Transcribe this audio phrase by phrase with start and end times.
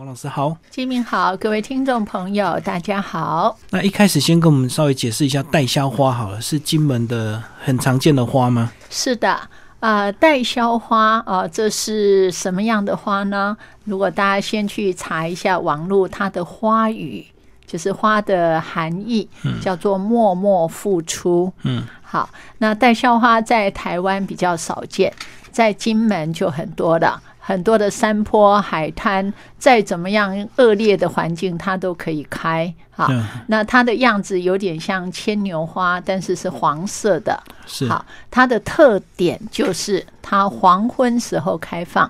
[0.00, 3.54] 王老师好，金明好，各位听众朋友大家好。
[3.68, 8.72] 那一开始先跟我们稍微解释一下代销花好了，是金门的很常见的花吗？
[8.88, 9.38] 是的，
[9.80, 13.54] 呃，代销花啊、这是什么样的花呢？
[13.84, 17.26] 如果大家先去查一下网络，它的花语
[17.66, 19.28] 就是花的含义，
[19.60, 21.52] 叫做默默付出。
[21.64, 25.12] 嗯，好，那代销花在台湾比较少见，
[25.52, 27.22] 在金门就很多了。
[27.42, 32.72] 很多的山坡、海滩，再怎么样恶劣的环境，它都可以开。
[32.90, 37.42] 好，嗯那它的样子有点像牵牛花，但是是黄色的。
[37.66, 42.08] 是好，它的特点就是它黄昏时候开放，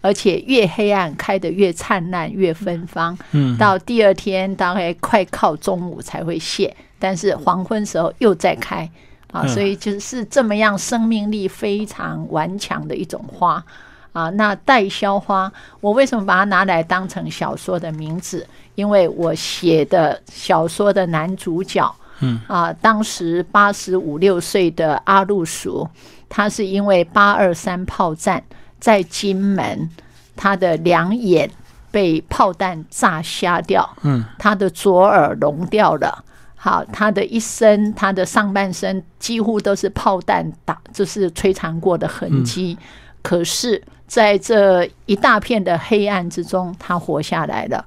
[0.00, 3.16] 而且越黑暗开得越灿烂、越芬芳。
[3.32, 8.90] 嗯，到第二天大概快靠中午才会谢，但是黄昏时候又再开
[9.30, 13.62] 啊，嗯所以就是这么样生命力非常顽强的一种花。
[14.12, 18.46] 啊，那代销花，我为什么把它拿来当成小说的名字？
[18.74, 25.88] 因为我写的小说的男主角，嗯啊，当时八十五六岁的阿路叔，
[26.28, 28.42] 他是因为八二三炮战
[28.78, 29.88] 在金门，
[30.36, 31.50] 他的两眼
[31.90, 36.24] 被炮弹炸瞎掉，嗯，他的左耳聋掉了。
[36.54, 42.78] 好，他的一生，他的上半身几乎都是炮弹打，就是摧残过的痕迹。
[43.20, 47.86] 可是，在这一大片的黑暗之中，他活下来了。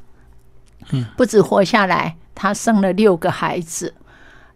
[0.90, 3.94] 嗯，不止活下来，他生了六个孩子。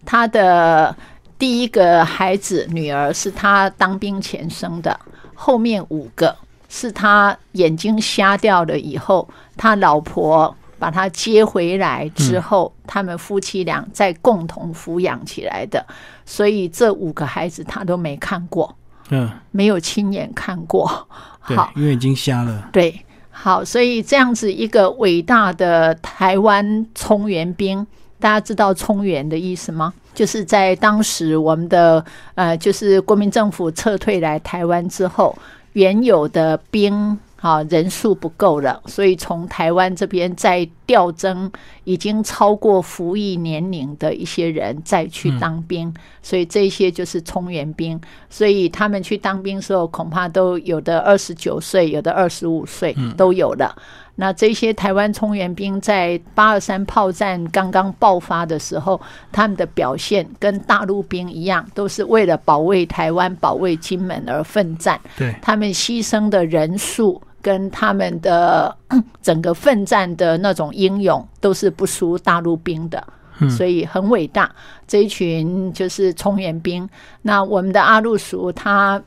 [0.04, 0.96] 他的
[1.38, 5.00] 第一个孩子女儿是他当兵前生的，
[5.36, 6.36] 后面五个
[6.70, 15.86] 是他眼睛瞎掉了以后，他老婆把他接回来之后，他们夫妻俩再共同抚养起来的。
[16.26, 18.76] 所以这五个孩子他都没看过，
[19.10, 21.08] 嗯，没有亲眼看过。
[21.48, 22.70] 对好，，因为已经瞎了。
[22.72, 27.86] 对，好，所以这样子一个伟大的台湾冲援兵，
[28.20, 29.94] 大家知道冲援的意思吗？
[30.14, 32.04] 就是在当时我们的
[32.36, 35.38] 呃，就是国民政府撤退来台湾之后，
[35.74, 41.52] 原有的兵啊人数不够了，所以从台湾这边再调征
[41.84, 48.00] 已经超过服役年龄的一些人再去当兵，所以这些就是冲援兵。
[48.30, 53.76] 所以他们去当兵的时候，恐怕都有的二十九岁，有的二十五岁都有了。
[54.16, 59.00] 那这些台湾冲援兵在八二三炮战刚刚爆发的时候，
[59.32, 65.00] 他们的表现跟大陆兵一样，都是为了保卫台湾、保卫金门而奋战。
[65.18, 68.76] 对，他们牺牲的人数跟他们的
[69.22, 73.02] 整个奋战的那种英勇，都是不输大陆兵的。
[73.50, 74.54] 所以很伟大，
[74.86, 76.90] 这一群就是葱园兵。
[77.22, 79.02] 那我们的阿路叔他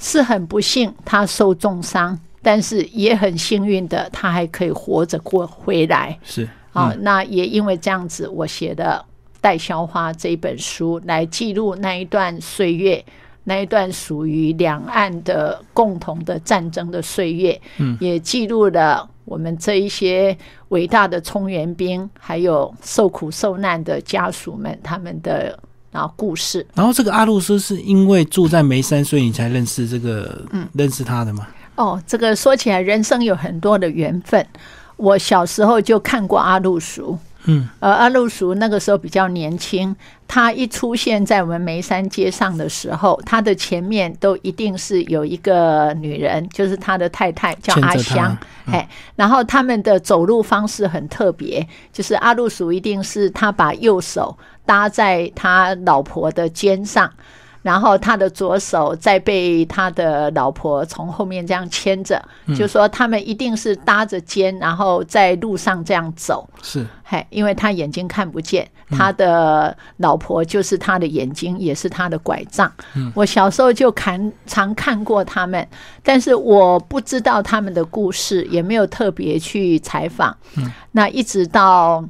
[0.00, 6.18] 是很不幸，他受重伤，但是也很幸运的，他还可以活着过回来。
[6.24, 9.04] 是啊、那也因为这样子，我写的
[9.40, 13.04] 《代销花》这一本书，来记录那一段岁月，
[13.44, 20.36] 那一段属于两岸的共同的战争的岁月，嗯，也记录了我们这一些
[20.68, 25.58] 伟大的冲援兵，还有受苦受难的家属们他们的
[25.92, 26.66] 啊故事。
[26.74, 31.46] 然后这个阿路斯是因为住在眉山，所以你才认识这个，嗯，认识他的吗？
[31.76, 34.46] 哦，这个说起来，人生有很多的缘分。
[34.96, 39.94] 我小时候就看过阿路叔，嗯，呃，阿路叔那个时候比较年轻，
[40.26, 57.10] 他一出现在我们眉山街上的时候，他的前面都一定是有一个女人，就是他的太太叫阿香，哎、然后他们的走路方式很特别，就是阿路叔一定是他把右手搭在他老婆的肩上。
[57.64, 62.22] 然后他的左手再被他的老婆从后面这样牵着，
[62.54, 66.46] 就说他们一定是搭着肩，然后在路上这样走。
[66.62, 72.70] 是嘿，因为他眼睛看不见，他的老婆就是他的眼睛，也是他的拐杖。
[73.14, 75.66] 我小时候就看常看过他们，
[76.02, 80.36] 但是我不知道他们的故事，也没有特别去采访。
[80.92, 82.04] 那一直到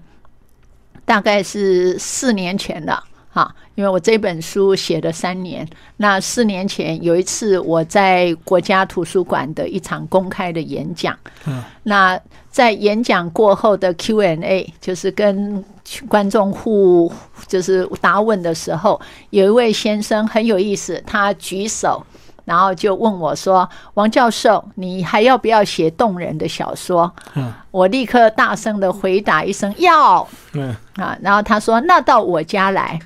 [1.04, 3.04] 大概是四年前了。
[3.34, 12.16] 哈，因为我这本书写了三年，那四年前有一次我在国家图书馆的一场公开的演讲，嗯，那
[12.48, 15.64] 在演讲过后的 Q&A，就是跟
[16.06, 17.12] 观众互
[17.48, 19.00] 就是答问的时候，
[19.30, 22.06] 有一位先生很有意思，他举手，
[22.44, 27.52] 然后就问我说：“王教授，你还要不要写动人的小说？”嗯。
[27.72, 30.72] 我立刻大声的回答一声：“要。”嗯。
[30.94, 32.96] 啊，然后他说：“那到我家来，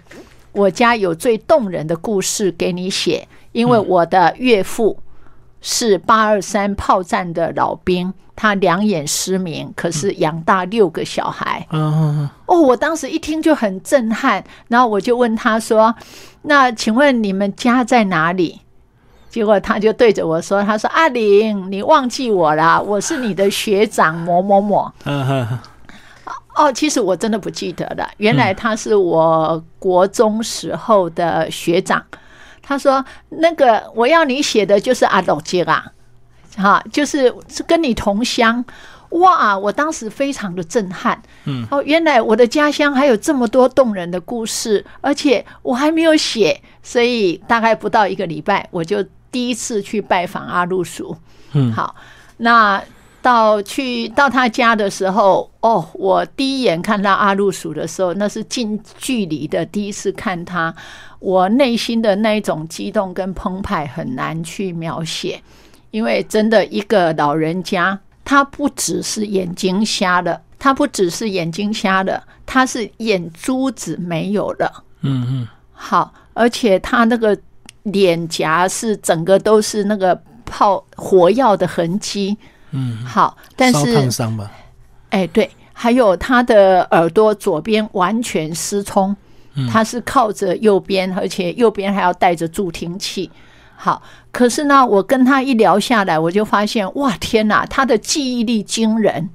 [0.59, 4.99] 我家有最动人的故事给你写，因为我的岳父
[5.61, 11.65] 是八二三炮战的老兵，他两眼失明，可是养大六个小孩。
[11.71, 15.95] 嗯，哦，我当时一听就很震撼，然后我就问他说
[16.43, 18.61] ：“那请问你们家在哪里？”
[19.31, 24.91] 结果他就对着我说：“他说阿玲，你忘记我啦，我是你的学长某某某。
[26.59, 32.05] 嗯哼，”哦，其实我真的不记得了，原来他是我国中时候的学长。
[32.63, 35.87] 他说：“那个我要你写的就是阿斗杰啊，
[36.57, 38.65] 哈，就是是跟你同乡。”
[39.13, 39.57] 哇！
[39.57, 41.19] 我当时非常的震撼。
[41.47, 49.03] 嗯，哦，原来我的家乡还有这么多动人的故事，而且我还没有写，所以大概不到一个礼拜，我就
[49.33, 51.17] 第一次去拜访阿路叔。
[51.55, 51.95] 嗯，好，
[52.37, 52.83] 那
[53.21, 60.75] 到去到他家的时候，哦，我第一眼看到阿路鼠的时候，那是近距离的第一次看他，
[61.19, 65.43] 我内心的那一种激动跟澎湃很难去描写，
[65.91, 67.99] 因为真的一个老人家。
[68.25, 74.85] 他不只是眼睛瞎了，他不只是眼睛瞎了，他是眼珠子没有了。
[75.01, 77.35] 嗯嗯，好，而且他那个
[77.85, 82.37] 脸颊是整个都是那个泡火药的痕迹。
[82.73, 84.51] 嗯，好，但烧是烫伤吧？
[85.11, 89.17] 哎，对，还有他的耳朵左边完全失聪，
[89.71, 93.31] 他是靠着右边，而且右边还要带着助听器。
[93.75, 99.31] 好，可是呢，我跟他一聊下来，我就发现，哇，天哪，他的记忆力惊人。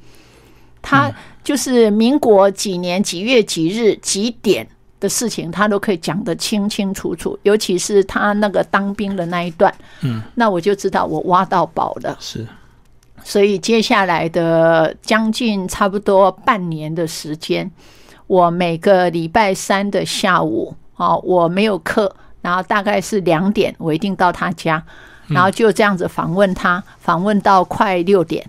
[0.81, 1.09] 他
[1.45, 4.67] 就是民国几年几月几日几点
[4.99, 7.39] 的事情，他都可以讲得清清楚楚。
[7.43, 12.17] 尤其是他那个当兵的那一段，嗯，那我就知道我挖到宝了。
[12.19, 12.45] 是，
[13.23, 17.69] 所以接下来的将近差不多半年的时间，
[18.27, 24.83] 我每个礼拜三的下午，哦，我没有课，然后大概是两点，我一定到他家，
[25.27, 28.45] 然后就这样子访问他，访问到快六点。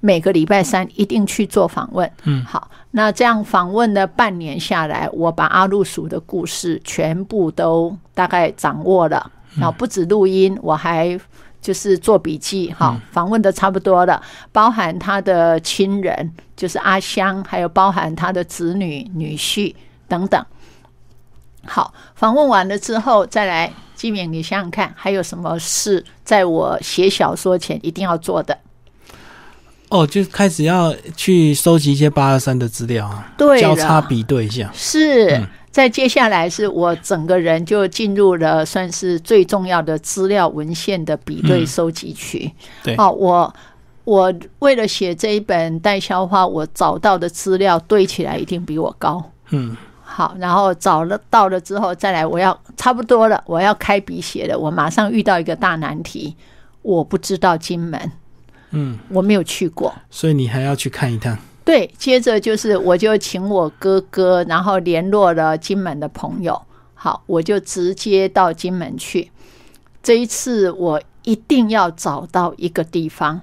[0.00, 11.18] 每个礼拜三一定去做访问，嗯，好，那这样访问了半年下来，我把阿路鼠的故事全部都大概掌握了，然后不止录音，我还
[11.66, 14.22] 就是做笔记，哈，访问的差不多了，
[14.52, 19.74] 包含他的亲人，就是阿香，还有包含他的子女、女婿
[20.06, 20.40] 等等。
[21.64, 28.56] 好，访问完了之后，再来金敏，你想想看，还有什么事在我写小说前一定要做的？
[29.88, 34.70] 哦，就开始要去收集一些八二三的资料啊，对交叉比对一下。
[34.72, 42.50] 是嗯在接下来是我整个人就进入了算是最重要的资料文献的比对嗯收集区。
[42.82, 43.54] 对哦，我
[44.04, 49.22] 我为了写这一本代销花，我找到的资料堆起来一定比我高。
[49.50, 54.58] 嗯，好，然后找了到了之后再来，我要差不多了，我要开笔写了。
[54.58, 56.34] 我马上遇到一个大难题，
[56.80, 58.12] 我不知道金门，
[58.70, 59.94] 嗯，我没有去过。
[60.08, 61.36] 所以你还要去看一趟。
[61.66, 66.62] 对，接着就是我就请我哥哥，然后联络了金门的朋友，
[66.94, 69.32] 好，我就直接到金门去。
[70.00, 73.40] 这一次我一定要找到一个地方，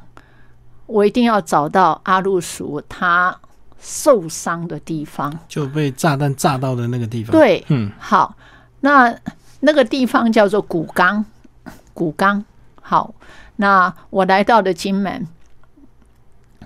[0.85, 3.37] 我一定要找到阿路叔他
[3.77, 5.37] 受伤的地方。
[5.49, 8.37] 就被炸弹炸到的那个地方。，对，嗯好，
[8.79, 9.13] 那
[9.59, 11.25] 那个地方叫做古冈，
[11.93, 12.45] 古冈。
[12.81, 13.13] 好，
[13.57, 15.27] 那我来到了金门，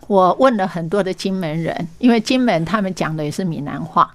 [0.07, 4.11] 我问了很多的金门人，因为金门他们讲的也是闽南话，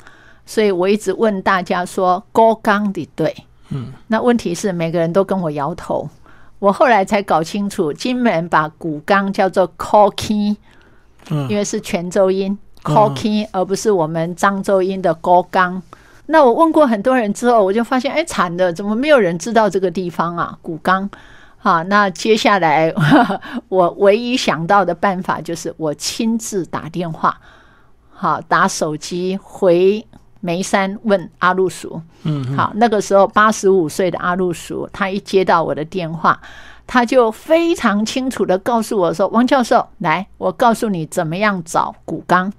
[0.47, 3.35] 所以我一直问大家说“高冈”的对，
[3.69, 6.09] 嗯，那问题是每个人都跟我摇头。
[6.59, 10.57] 我后来才搞清楚，金门把古冈叫做 “cocky”，
[11.29, 15.83] 嗯因为是泉州音嗯 “cocky”，、而不是我们漳州音的“高冈”。
[16.27, 20.57] 那我问过很多人之后，我就发现，哎，惨了，怎么没有人知道这个地方啊？
[20.63, 21.11] 古冈。
[21.65, 22.93] 好，那接下来
[23.71, 27.41] 我唯一想到的办法就是我亲自打电话，
[28.11, 30.05] 好打手机回
[30.41, 32.03] 眉山问阿路叔。
[32.25, 36.41] 嗯，嗯，好，那个时候八十五岁的阿路叔，他一接到我的电话，
[36.85, 42.53] 他就非常清楚的告诉我说：“王教授，来，我告诉你怎么样找古冈。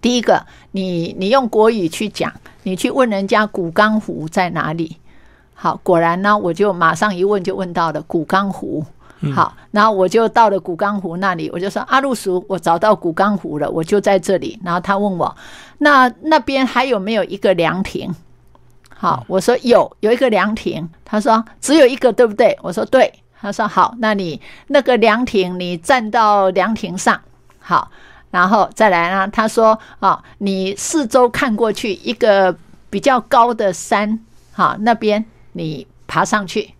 [0.00, 4.98] 第一个，你你用国语去讲，你去问人家古冈湖在哪里。
[5.54, 8.84] 好，果然呢，我就马上一问就问到了古冈湖。
[9.34, 14.60] 好，然后我就到了古冈湖那里，我就说阿路叔，我找到古冈湖了，我就在这里。
[14.62, 15.34] 然后他问我，
[15.78, 18.14] 那那边还有没有一个凉亭？
[18.94, 20.86] 好，我说有，有一个凉亭。
[21.04, 22.58] 他说只有一个，对不对？
[22.60, 23.12] 我说对。
[23.40, 27.20] 他说好，那你那个凉亭，你站到凉亭上，
[27.58, 27.90] 好，
[28.30, 29.28] 然后再来呢？
[29.28, 32.56] 他说啊，你四周看过去，一个
[32.88, 34.18] 比较高的山，
[34.52, 35.22] 好，那边
[35.54, 36.74] 你爬上去。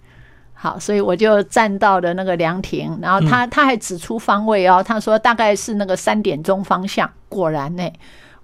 [0.53, 7.11] 好，所以我就站到了那个凉亭，然后他他还指出方位哦，他说大概是那个三点钟方向。
[7.29, 7.93] 果然呢，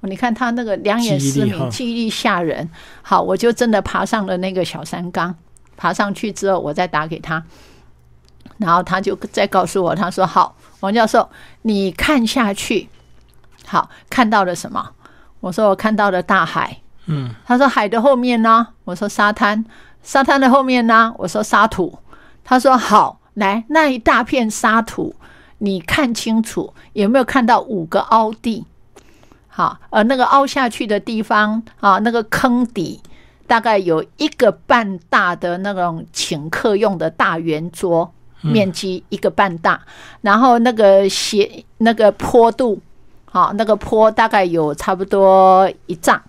[0.03, 2.69] 你看他那个两眼失明，记忆力吓人。
[3.01, 5.35] 好，我就真的爬上了那个小山岗，
[5.79, 7.43] 爬上去之后，我再打给他，
[8.59, 11.31] 然后他就再告诉我，他说：“好，王教授，
[11.63, 12.91] 你看下去，
[13.65, 14.91] 好，看到了什么？”
[15.41, 19.65] 我说：“我看到了大海。”嗯，他说：“海的后面呢？”我说：“沙滩。”
[20.03, 21.15] 沙滩的后面呢？
[21.19, 21.99] 我说：“沙土。”
[22.43, 25.15] 他说：“好，来那一大片沙土，
[25.59, 28.65] 你看清楚有没有看到五个凹地？
[29.47, 33.01] 好，呃，那个凹下去的地方啊，那个坑底
[33.47, 39.83] 大概有一个半大的那种请客用的大圆桌，面积一个半大，
[40.23, 42.81] 然后那个斜那个坡度，
[43.27, 46.21] 好，那个坡大概有差不多一丈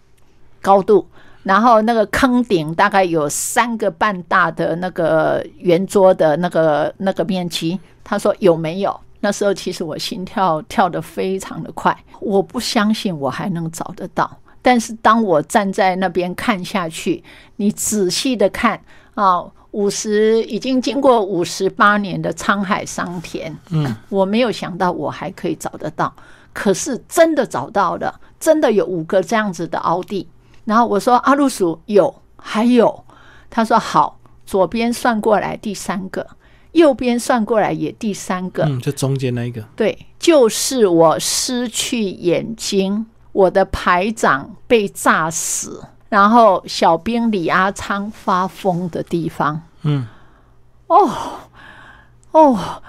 [0.61, 1.07] 高度。”
[1.43, 8.99] 然后那个坑顶大概有三个半大的那个圆桌的那个那个面积，他说有没有？
[9.21, 14.29] 那时候其实我心跳跳得非常的快，我不相信我还能找得到。
[14.63, 17.23] 但是当我站在那边看下去，
[17.55, 18.79] 你仔细的看
[19.15, 26.13] 啊，五十已经经过五十八年的沧海桑田，嗯，我没有想到我还可以找得到，
[26.53, 30.27] 可是真的找到了，真的有五个这样子的凹地。
[30.65, 33.03] 然后我说阿路鼠有，还有，
[33.49, 36.25] 他说好，左边算过来第三个，
[36.73, 50.07] 右边算过来也第三个，嗯，就中间那一个，对，就是我失去眼睛，我的排长被炸死，然后小兵李阿昌发疯的地方，嗯，
[50.87, 51.09] 哦，
[52.31, 52.81] 哦，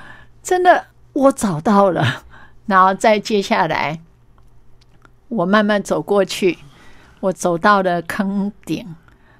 [0.42, 2.24] 真的，我找到了，
[2.66, 4.00] 然后再接下来，
[5.28, 6.58] 我慢慢走过去。
[7.22, 8.84] 我走到了坑顶，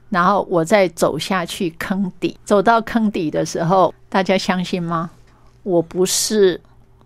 [0.08, 2.38] 然后我再走下去坑底。
[2.44, 5.10] 走到坑底的时候，大家相信吗？
[5.64, 6.60] 我不是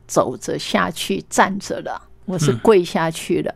[0.07, 3.55] 走着下去站着了，我是跪下去了。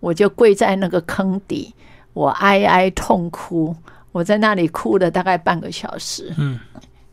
[0.00, 1.74] 我就跪在那个坑底，
[2.14, 3.76] 我哀哀痛哭。
[4.10, 6.32] 我在那里哭了大概半个小时。
[6.38, 6.58] 嗯，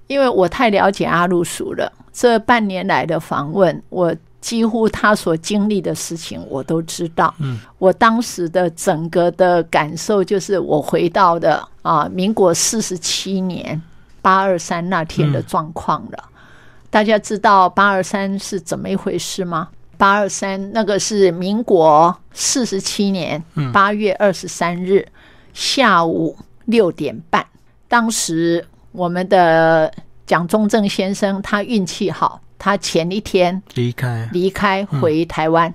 [0.08, 1.92] 因为我太了解阿鲁鼠了。
[2.14, 4.16] 这半年来的访问，我。
[4.42, 7.34] 几乎他所经历的事情，我都知道。
[7.38, 13.80] 嗯，我当时的整个的感受就是，我回到的啊，民国四十七年
[14.22, 16.24] 八二三那天的状况了。
[16.90, 19.70] 大家知道八二三是怎么一回事吗？
[19.98, 25.08] 八二三那个是民国四十七年八月二十三日
[25.54, 27.46] 下午六点半，
[27.88, 29.94] 当时我们的
[30.26, 32.42] 蒋中正先生他运气好。
[32.64, 35.74] 他前一天离开，离开回台湾，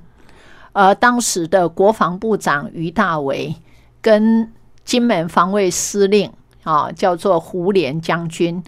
[0.73, 3.57] 而当时的国防部长于大为
[4.00, 4.52] 跟
[4.85, 8.62] 金门防卫司令啊，叫做胡琏将军，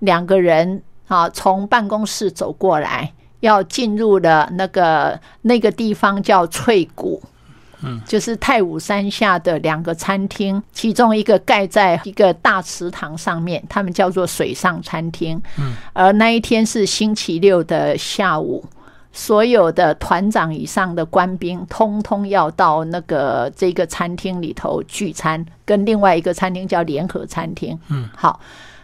[0.00, 7.22] 两个人啊，从办公室走过来，要进入了那个那个地方叫翠谷。
[7.82, 15.40] 嗯，就是太武山下的两个餐厅，其中一个盖在一个大池塘上面，他们叫做水上餐厅。
[15.58, 18.64] 嗯，而那一天是星期六的下午，
[19.12, 27.78] 所有的团长以上的官兵通通要到那个这个餐厅里头聚餐，跟另外一个餐厅叫联合餐厅。
[27.88, 28.40] 嗯，好，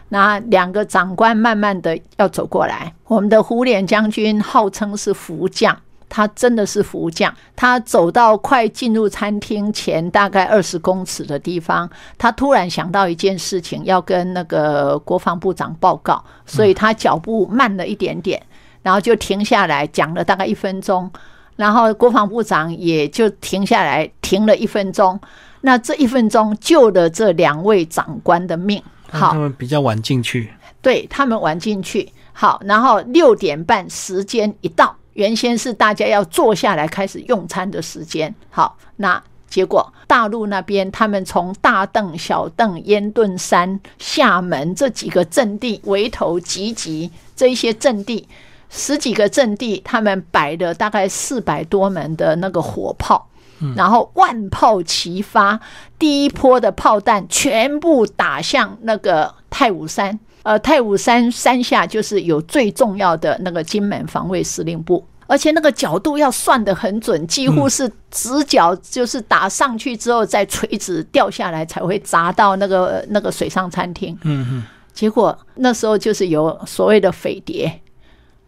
[0.09, 5.77] 那两个长官慢慢的要走过来，我们的胡琏将军号称是福将。
[6.09, 7.33] 他真的是福将。
[7.55, 18.41] 他走到快进入餐厅前大概二十公尺的地方，他突然想到一件事情，要跟那个国防部长报告，所以他脚步慢了一点点，
[18.81, 21.09] 然后就停下来讲了大概一分钟，
[21.55, 25.19] 然后国防部长也就停下来停了一分钟。
[25.61, 28.81] 那这一分钟救了这两位长官的命。
[29.11, 32.11] 好，他们比较晚进去，对他们晚进去。
[32.31, 34.95] 好，然后六点半时间一到。
[35.19, 48.29] 原先是大家要坐下来开始用餐的时间，好，那结果大陆那边他们从大邓、小邓、烟顿山、厦门这几个阵地围头集集，这一些阵地
[48.69, 53.27] 十几个阵地，他们摆了大概四百多门的那个火炮，
[53.75, 55.59] 然后万炮齐发，
[55.97, 60.17] 第一波的炮弹全部打向那个太武山。
[60.43, 74.17] 呃，太武山山下就是有最重要的那个金门防卫司令部，而且那个角度要算得很准，几乎是直角，就是打上去之后再垂直掉下来才会砸到那个那个水上餐厅。
[74.23, 74.63] 嗯嗯。
[74.93, 77.79] 结果那时候就是有所谓的匪谍，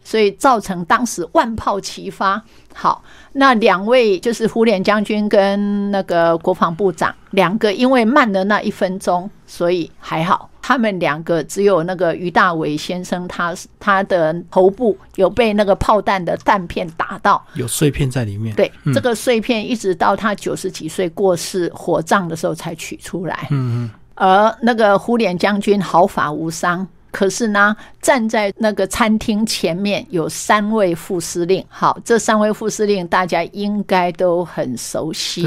[0.04, 2.42] 所以造成当时万炮齐发。
[2.74, 3.04] 好，
[3.34, 10.50] 那两位就是胡琏将军跟那个国防部长两个，因为慢了那一分钟，所以还好。
[10.64, 18.56] 他们两个只有那个于大伟先生，他他的头部有被那个炮弹的弹片打到，有碎片在里面。
[18.56, 23.48] 对，嗯这个碎片一直到他九十几岁过世火葬的时候才取出来。
[23.50, 26.88] 嗯嗯，而那个胡琏将军毫发无伤。
[27.12, 31.64] 可是呢，站在那个餐厅前面有三位副司令。
[31.70, 35.46] 好，这三位副司令大家应该都很熟悉。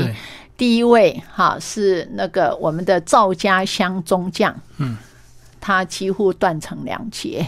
[0.56, 4.96] 第一位哈是那个我们的赵家乡中将，嗯，
[5.60, 7.44] 他几乎断成两截。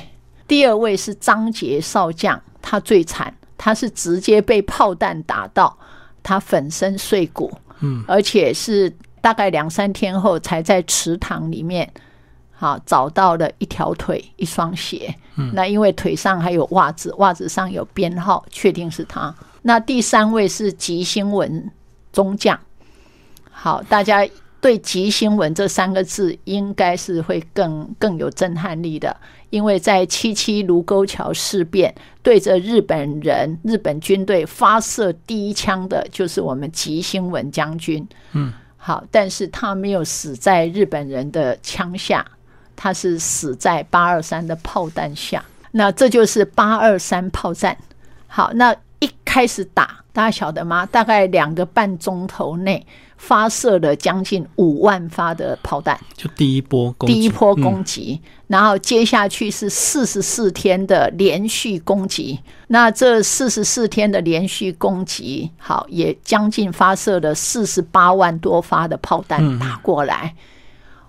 [0.49, 5.77] 第二位是张杰少将，他最惨，他是直接被炮弹打到，
[6.23, 11.89] 他粉身碎骨，嗯，而且是大概两三天后才在池塘里面。
[12.59, 15.15] 好，找到了一条腿，一双鞋。
[15.37, 19.35] 嗯，那因为腿上还有袜子，袜子上有编号，确定是他。
[19.63, 21.71] 那第三位是吉星文
[22.13, 22.59] 中将。
[23.51, 24.27] 好，大家
[24.61, 29.15] 对“吉星文”这三个字应该是会更更有震撼力的，
[29.51, 38.07] 因为在七七卢沟桥事变对着日本人、日本军队发射第一枪的，就是我们吉星文将军。
[38.33, 42.25] 嗯，好，但是他没有死在日本人的枪下，
[42.77, 45.45] 他是死在八二三的炮弹下。
[45.73, 47.77] 那这就是八二三炮战。
[48.29, 50.87] 好，那一开始打，大家晓得吗？
[50.87, 52.87] 大概两个半钟头内
[53.19, 62.39] 发射了将近五万发的炮弹，就第一波攻击，第一波嗯攻击，然后接下去是四十四天的连续攻击。
[62.69, 70.35] 那这四十四天的连续攻击，好，也将近发射了四十八万多发的炮弹打过来。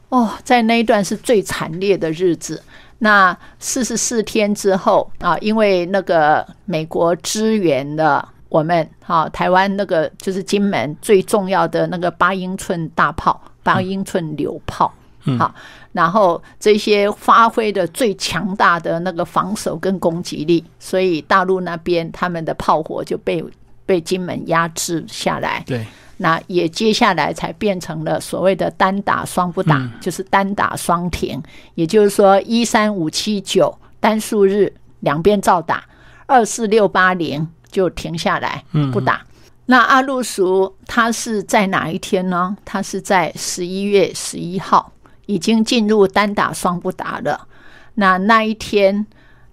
[0.10, 2.62] 哦，在那一段是最惨烈的日子。
[3.00, 14.92] 那四十四天之后啊，因为那个美国支援了我们，哈、台湾那个就是金门最重要的那个八英寸大炮，八英寸榴炮，
[15.26, 15.54] 嗯好，
[15.92, 23.44] 然后这些发挥的最强大的那个防守跟攻击力，所以大陆那边他们的炮火就被
[23.88, 25.64] 被金门压制下来。
[25.66, 25.84] 对，
[26.18, 31.42] 那也接下来才变成了所谓的单打双不打，嗯就是单打双停，
[31.74, 35.84] 也就是说一三五七九单数日两边照打，
[36.28, 39.24] 二四六八零就停下来嗯不打。
[39.70, 42.56] 那阿路叔他是在哪一天呢？
[42.64, 44.94] 他是在十一月十一号，
[45.26, 47.48] 已经进入单打双不打了。
[47.96, 49.06] 那那一天，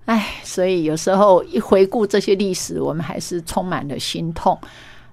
[0.06, 4.58] 哎，所以有时候一回顾这些历史，我们还是充满了心痛。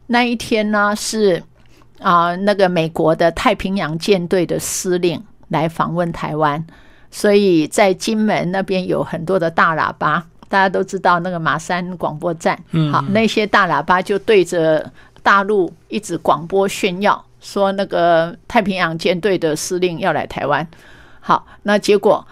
[0.08, 1.42] 那一天呢，是
[2.00, 6.66] 啊、那个美国的太平洋舰队的司令来访问台湾，
[7.12, 20.68] 所以在金门那边有很多的大喇叭，大家都知道那个马山广播站，嗯好，那些大喇叭就对着大陆一直广播炫耀，说那个太平洋舰队的司令要来台湾。
[21.20, 22.26] 好，那结果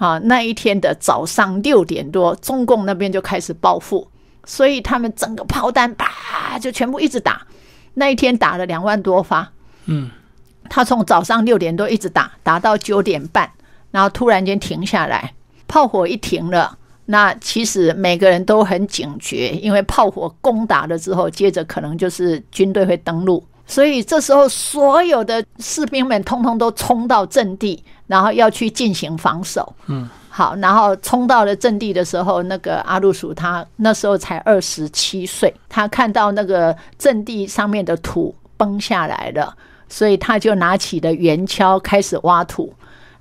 [0.00, 4.08] 啊，那一天的早上六点多，中共那边就开始报复，
[4.46, 7.46] 所以他们整个炮弹啪就全部一直打。
[7.92, 9.52] 那一天打了两万多发，
[9.84, 10.10] 嗯，
[10.70, 13.50] 他从早上六点多一直打，打到九点半，
[13.90, 15.34] 然后突然间停下来，
[15.68, 16.78] 炮火一停了。
[17.04, 29.72] 那其实每个人都很警觉，因为炮火攻打了之后，接着可能就是军队会登陆，所以这时候所有的士兵们通通都冲到阵地，然后要去进行防守。
[29.86, 39.54] 嗯，好，然后冲到了阵地的时候，那个阿鲁鼠他那时候才二十七岁，他看到那个阵地上面的土崩下来了，
[39.88, 42.74] 所以他就拿起了圆锹开始挖土，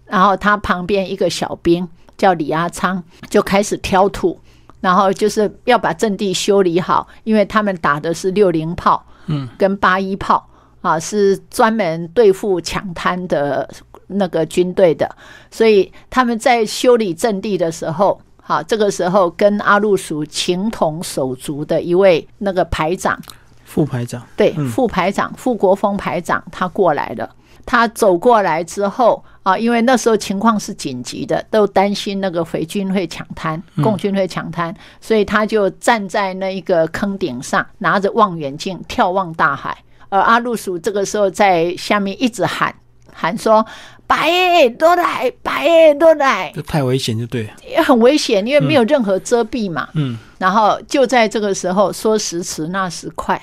[0.07, 4.39] 然后他旁边一个小兵叫李阿昌就开始挑土，
[4.81, 10.45] 然后就是要把阵地修理好，因为他们打的是六零炮，嗯，跟八一炮
[10.81, 13.69] 啊，是专门对付抢滩的
[14.07, 15.09] 那个军队的，
[15.49, 18.21] 所以他们在修理阵地的时候。
[18.41, 23.15] 好，这个时候跟阿路属情同手足的一位那个排长，
[23.63, 27.29] 副排长，对，嗯副排长傅国峰排长他过来了。
[27.69, 39.77] 他走过来之后啊，因为那时候情况是紧急的，都担心那个匪军会抢滩，共军会抢滩，所以他就站在那一个坑顶上，拿着望远镜眺望大海。
[40.09, 42.73] 而阿路鼠这个时候在下面一直喊
[43.13, 43.63] 喊说
[44.07, 49.87] ：“白耶都来，白耶都来这太危险就对了，！”也很危险，因为没有任何遮蔽嘛。
[49.93, 53.39] 嗯，然后就在这个时候，说时迟那时快，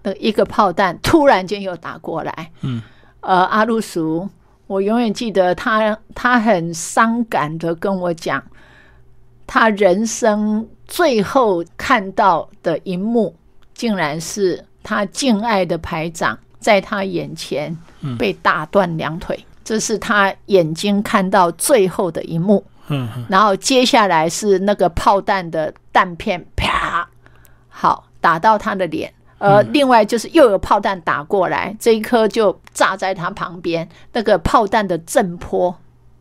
[0.00, 2.50] 呃，一个炮弹突然间又打过来。
[2.62, 2.80] 嗯，
[3.20, 4.28] 呃，阿路叔，
[4.66, 8.42] 我永远记得他，他很伤感的跟我讲，
[9.46, 13.34] 他人生最后看到的一幕，
[13.74, 17.76] 竟然是他敬爱的排长在他眼前
[18.18, 19.44] 被打断两腿。
[19.64, 22.64] 这是他眼睛看到最后的一幕。
[22.88, 27.08] 嗯嗯然后接下来是那个炮弹的弹片，啪，
[27.68, 29.12] 好打到他的脸。
[29.38, 35.74] 呃另外就是又有炮弹打过来，这一颗就炸在他旁边，那个炮弹的震波，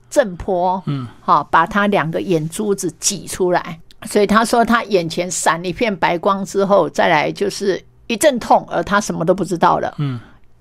[0.10, 10.18] 震波，嗯，好把他两个眼珠子挤出来，所以他说他眼前闪了一片白光之后，再来就是一阵痛，而他什么都不知道了，嗯，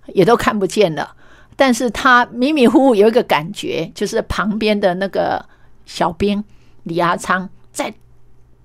[0.08, 1.14] 也都看不见了。
[1.54, 5.46] 但是他迷迷糊糊有一个感觉，就是旁边的那个
[5.86, 6.42] 小兵
[6.82, 7.94] 李阿昌在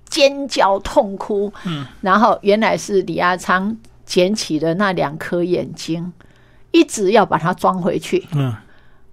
[0.08, 6.12] 尖叫痛哭，嗯，然后原来是李阿昌捡起了那两颗眼睛，
[6.70, 8.54] 一直要把它装回去，嗯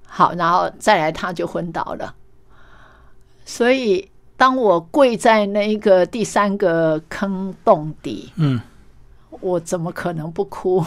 [0.05, 2.13] 好，然后再来他就昏倒了。
[3.45, 8.59] 所以当我跪在那一个第三个坑洞底，嗯，
[9.41, 10.83] 我怎么可能不哭？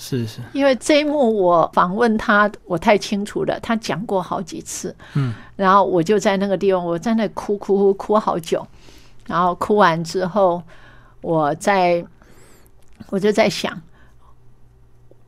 [0.00, 4.94] 是是，因为这一幕我访问他，我太清楚了，他讲过好几次。
[5.14, 8.64] 嗯，然后我就在那个地方，我在那哭哭哭哭好久，
[9.26, 10.62] 然后哭完之后，
[11.20, 12.04] 我在
[13.08, 13.76] 我就在想，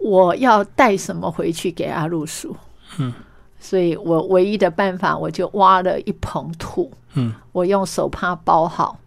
[0.00, 2.56] 我要带什么回去给阿露叔？
[2.98, 3.12] 嗯，
[3.58, 8.98] 所以我唯一的办法，我就挖了一捧土，嗯我用手帕包好，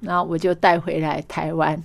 [0.00, 1.82] 然后我就带回来台湾。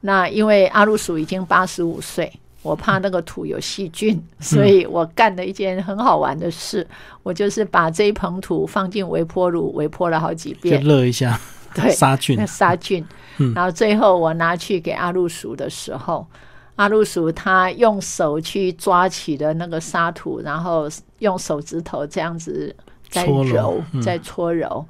[0.00, 6.86] 那因为阿露鼠已经八十五岁，我怕那个土有细菌，所以我干了一件很好玩的事，
[7.22, 11.40] 我就是把这一盆土放进微波炉，微波了好几就遍，热一下，
[11.74, 13.04] 对，杀菌那，杀菌。
[13.38, 16.26] 嗯然后最后我拿去给阿露鼠的时候，
[16.76, 22.74] 阿露鼠它用手去抓起的那个沙土，然后用手指头这样子
[23.08, 24.86] 在搓揉揉，嗯在搓揉。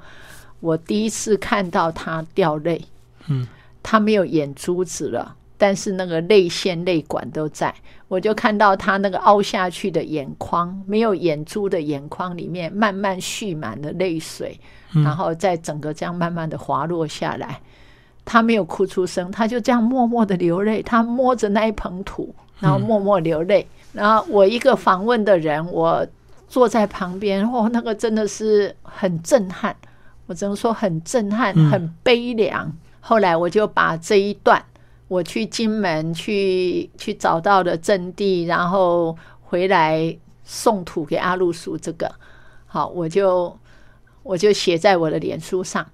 [0.60, 2.84] 我第一次看到它掉泪，
[3.28, 3.46] 嗯，
[3.82, 5.36] 它没有眼珠子了。
[5.58, 7.74] 但是那个泪腺、泪管都在，
[8.08, 14.60] 我就看到它那个凹下去的眼眶，没有眼珠的眼眶里面慢慢蓄满了泪水，
[14.92, 17.58] 嗯然后再整个这样慢慢的滑落下来。
[18.26, 20.82] 他没有哭出声，他就这样默默的流泪。
[20.82, 23.66] 他摸着那一捧土，然后默默流泪。
[23.92, 26.04] 然后我一个访问的人，我
[26.48, 29.74] 坐在旁边，哦，那个真的是很震撼，
[30.26, 32.70] 我只能说很震撼，嗯很悲凉。
[33.00, 34.62] 后来我就把这一段，
[35.06, 42.12] 我去金门去去找到的阵地，然后回来送土给阿露叔，这个
[42.66, 43.56] 好，我就
[44.24, 45.86] 我就写在我的脸书上。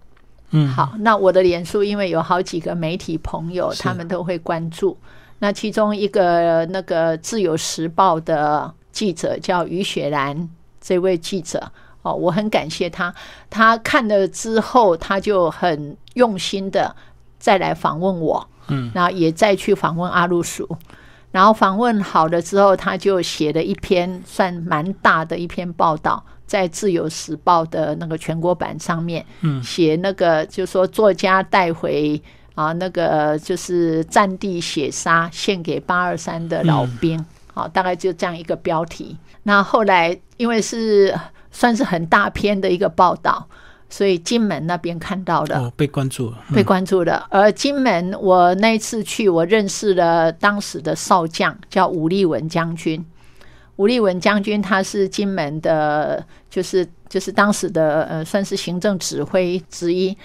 [0.53, 4.97] 嗯，好，那我的脸书因为有好几个媒体朋友，他们都会关注。
[5.39, 10.49] 那其中一个那个《自由时报》的记者叫于雪兰，
[10.81, 13.13] 这位记者哦，我很感谢他。
[13.51, 16.95] 他看了之后，他就很用心的
[17.39, 20.69] 再来访问我，嗯，然后也再去访问阿露叔。
[21.33, 32.21] 然后访问好了之后，他就写了一篇算蛮大的一篇报道，在《自由时报》的那个全国版上面，嗯写那个就说作家带回
[32.55, 37.25] 啊，那个就是战地血杀献给八二三的老兵，
[37.55, 39.17] 好、大概就这样一个标题。
[39.45, 41.19] 那后来因为是
[41.51, 43.47] 算是很大篇的一个报道，
[43.89, 45.59] 所以金门那边看到的。
[45.59, 47.27] 哦，被关注了，嗯被关注的。
[47.31, 53.05] 而金门，我那一次去，我认识了当时的少将，叫吴立文将军。
[53.77, 60.17] 吴立文将军他是金门的，就是就是当时的呃，算是行政指挥之一。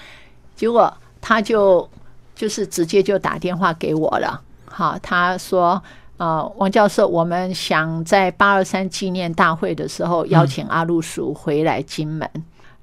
[0.56, 1.90] 结果他就
[2.36, 5.82] 就是直接就打电话给我了，好，他说。
[6.20, 12.28] 呃，王教授，我们想在八二三纪念大会的时候邀请阿路叔回来金门，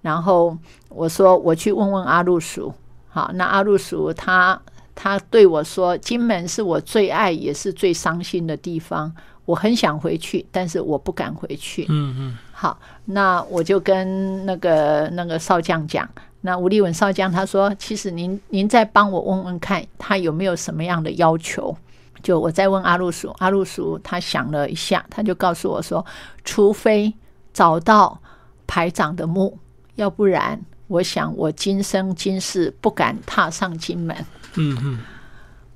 [0.03, 0.57] 然后
[0.88, 2.72] 我说我去问问阿路叔，
[3.09, 4.62] 好，那阿路叔他
[4.94, 9.12] 他对我说，金门是我最爱也是最伤心的地方，
[9.45, 11.87] 我很想回去，但是我不敢回去。
[11.89, 16.09] 嗯嗯好，那我就跟那个那个少将讲，
[16.41, 21.77] 那吴立文少将他说，其实您您再帮我问问看，他有没有什么样的要求。
[22.23, 26.05] 就我再问阿路叔，阿路叔他想了一下，他就告诉我说，
[26.43, 27.13] 除非
[27.53, 28.19] 找到
[28.67, 29.59] 排长的墓，
[29.97, 34.17] 要不然我想我今生今世不敢踏上金门。
[34.55, 34.99] 嗯嗯，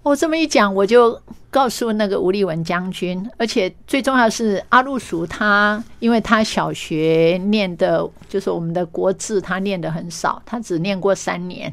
[0.02, 11.72] 我这么一讲，我就告诉那个吴立文将军，而且最重要是阿路叔他，因为他小学念的就是我们的国字，他念的很少，他只念过三年，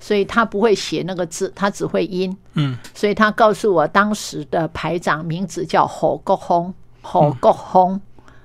[0.00, 2.36] 所以他不会写那个字，他只会音。
[2.54, 8.00] 嗯，所以他告诉我当时的排长名字叫侯国轰，侯国轰。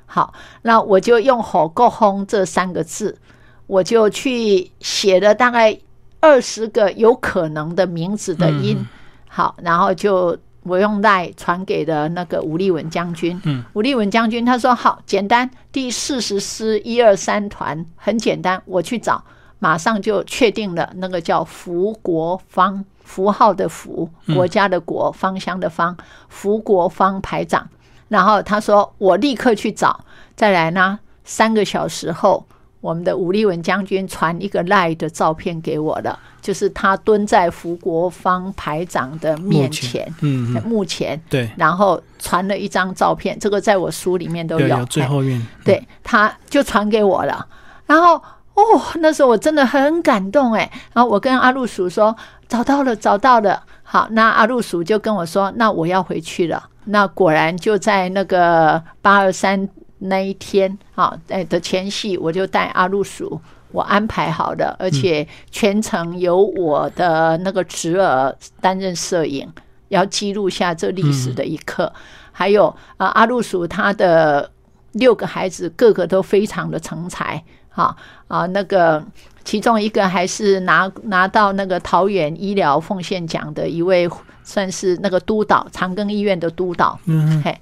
[0.05, 3.17] 好，那我就用侯国轰这三个字，
[3.65, 5.79] 我就去写了大概
[6.19, 8.77] 二十个有可能的名字的音。
[8.77, 8.87] 嗯
[9.33, 13.39] 好，然后就我用赖传给了那个吴立文将军。
[13.45, 19.23] 嗯，吴立文将军他说好，简单，第四十师一二三团很简单，我去找，
[19.59, 25.95] 马上就确定了，那个叫福国芳，符号的福，国家的国，芳香的芳，
[26.27, 27.69] 福国芳排长。
[28.09, 30.03] 然后他说我立刻去找，
[30.35, 32.45] 再来呢，三个小时后。
[32.81, 47.45] 我们的吴立文将军传一个赖的照片给我了，就是他蹲在福国芳排长的面前，嗯，目前对，然后传了一张照片，这个在我书里面都有，最后面，对，他就传给我了，
[47.85, 48.15] 然后
[48.55, 48.63] 哦，
[48.95, 52.15] 那时候我真的很感动哎，然后我跟阿路叔说
[52.47, 59.69] 找到了，找到了，好，那阿路叔就跟我说，那我要回去了，那果然就在那个八二三。
[60.03, 63.39] 那一天啊，哎的前戏，我就带阿露鼠，
[63.71, 69.47] 我安排好的，而且全程由我的那个侄儿担任摄影，
[69.89, 71.93] 要记录下这历史的一刻。
[72.31, 74.49] 还有啊，阿露鼠他的
[74.93, 77.95] 六个孩子，个个都非常的成才，哈
[78.27, 79.05] 啊，那个
[79.43, 84.09] 其中一个还是拿拿到那个桃园医疗奉献奖的一位，
[84.43, 87.55] 算是那个督导长庚医院的督导，嗯嘿。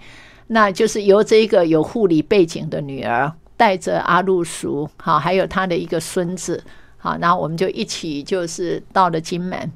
[0.51, 6.63] 那就是由这个有护理背景的女儿带着阿路叔，好，还有他的一个孙子，
[6.97, 9.71] 好，然后我们就一起就是到了金门。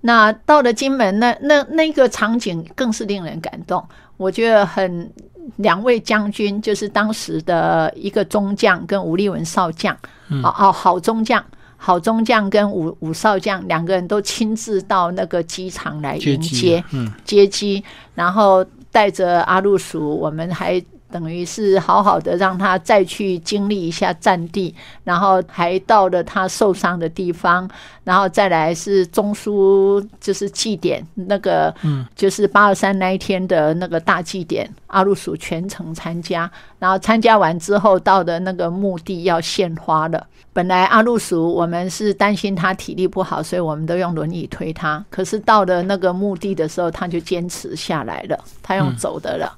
[0.00, 3.86] 那到了金门，那那那个场景更是令人感动。
[4.16, 5.08] 我觉得很
[5.56, 9.94] 两位将军，就是当时的一个中将跟吴立文少将，
[10.42, 11.44] 哦哦，好中将，
[11.76, 17.84] 好中将跟武武少将两个人都亲自到那个机场来迎接，嗯，接机，
[18.16, 18.66] 然后。
[18.92, 20.80] 带着阿路鼠，我们还
[21.12, 27.68] 等于是好好的让他再去经历一下战地，然后还到了他受伤的地方，
[28.02, 40.26] 然后再来是中枢，就是祭典那个，嗯，就是八二三那一天的那个大祭典，阿路鼠全程参加，然后参加完之后到的那个墓地要献花了。
[40.54, 45.02] 本来阿路鼠我们是担心他体力不好，所以我们都用轮椅推他。
[45.08, 49.50] 可是到了那个墓地的时候，他就坚持下来了，他用走的了。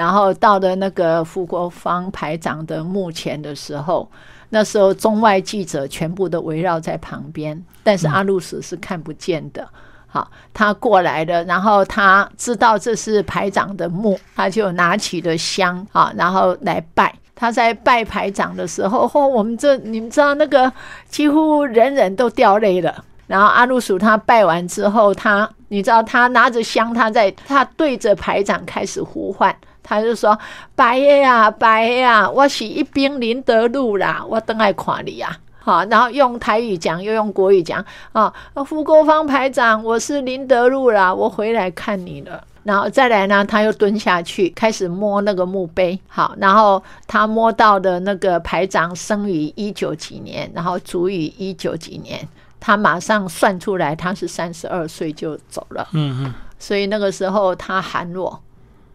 [0.00, 4.10] 然后到了那个傅国芳排长的墓前的时候，
[4.48, 9.68] 那时候中外记者全部都围绕在旁边，但是阿路鼠是看不见的。
[10.06, 17.14] 好，他过来了，然后他知道这是排长的墓，他就拿起了香啊，然后来拜。
[17.34, 20.72] 他在拜排长的时候，嚯，我们这你们知道那个
[21.10, 23.04] 几乎人人都掉泪了。
[23.26, 30.38] 然后阿鲁鼠他拜完之后，他你知道他拿着香，他在他对着排长开始呼唤，他就说
[30.74, 42.42] ：“白呀白呀，我是一兵林德路啦，我等来看你啊。”好，然后用台语讲，又用国语讲啊，胡国芳排长，我是林德路啦，我回来看你了。
[42.62, 45.98] 然后再来呢，他又蹲下去开始摸那个墓碑。
[46.08, 52.26] 好，然后他摸到的那个排长生于一九几年，然后卒于一九几年。
[52.58, 55.88] 他马上算出来，他是三十二岁就走了。
[55.92, 56.34] 嗯嗯。
[56.58, 58.38] 所以那个时候他喊我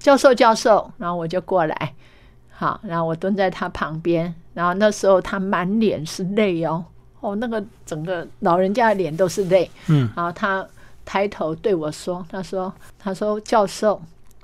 [0.06, 1.94] 教授教授，然后我就过来。
[2.52, 6.86] 好，然后我蹲在他旁边，然后那时候他满脸是泪哦，
[7.22, 9.72] 哦，那个整个老人家的脸都是泪。
[9.88, 10.08] 嗯。
[10.16, 10.64] 然后他。
[11.08, 14.02] 抬头对我说：“他说，他说，教授，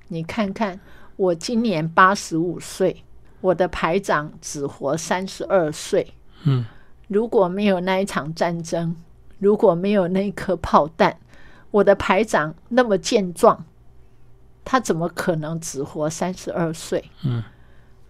[0.10, 0.80] 你看看，
[1.15, 3.04] 我今年八十五岁，
[3.41, 6.13] 我的排长只活三十二岁。
[6.43, 6.63] 嗯，
[7.08, 8.95] 如果没有那一场战争，
[9.39, 11.17] 如果没有那一颗炮弹，
[11.71, 13.65] 我的排长那么健壮，
[14.63, 17.04] 他怎么可能只活三十二岁？
[17.24, 17.43] 嗯，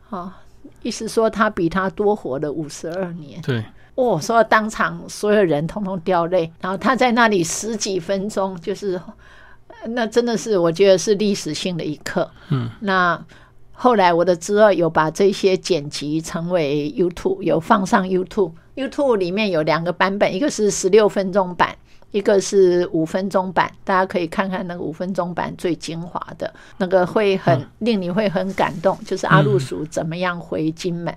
[0.09, 0.41] 啊，
[0.81, 3.41] 意思说他比他多活了五十二年。
[3.41, 3.63] 对。”
[3.95, 8.99] 哦，说当场所有人通通掉泪，然后他在那里十几分钟，就是
[9.87, 12.31] 那真的是我觉得是历史性的一刻。
[12.49, 13.21] 嗯，那
[13.73, 18.53] 后来我的侄儿有把这些剪辑成为 YouTube，有放上 YouTube。
[18.75, 21.75] YouTube 里面有两个版本，一个是十六分钟版，
[22.11, 23.71] 一个是五分钟版。
[23.83, 31.13] 大家可以看看那个五分钟版最精华的那个，会很令你会很感动，就是阿路叔怎么样回金门。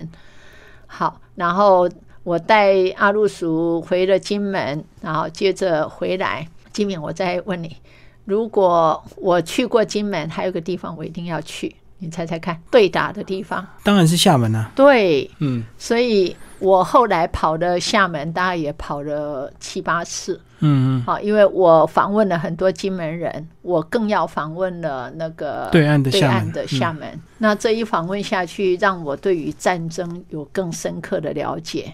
[0.86, 1.88] 好，然后。
[2.24, 6.48] 我带阿路叔回了金门，然后接着回来。
[6.72, 7.76] 金敏，我再问你，
[8.24, 12.60] 如果我去过金门，还有个地方我一定要去，你猜猜看？
[12.70, 13.66] 对打的地方？
[13.82, 14.70] 当然是厦门啊。
[14.74, 20.40] 对，嗯，所以我后来跑了厦门，大概也跑了七八次。
[20.58, 21.02] 嗯嗯。
[21.04, 27.18] 好，因为我访问了很多金门人，我更要访问了那个对岸的对岸的厦门。
[27.38, 31.92] 那这一访问下去，让我对于战争有更深刻的了解。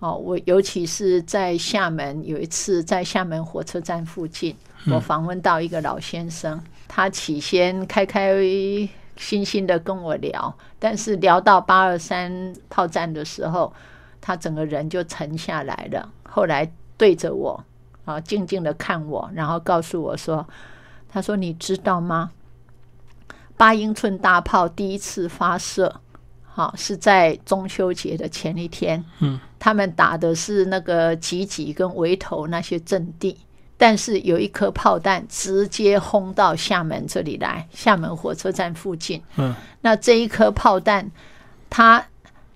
[0.00, 4.54] 哦，我尤其是在厦门有一次在厦门火车站附近，
[4.90, 8.34] 我访问到一个老先生，他起先开开
[9.16, 13.72] 心心的跟我聊，但是聊到八二三炮战的时候，
[14.20, 16.10] 他整个人就沉下来了。
[16.22, 17.64] 后来对着我
[18.04, 20.46] 啊，静静的看我，然后告诉我说
[21.08, 22.30] ：“他说你知道吗？
[23.56, 26.00] 八英寸大炮第一次发射。”
[26.56, 33.36] 好，是在中秋节的前一天，嗯，他们打的是那个集集跟围头那些阵地，
[33.76, 41.10] 但是有一颗炮弹直接轰到厦门这里来，厦门火车站附近，嗯，那这一颗炮弹，
[41.68, 42.04] 它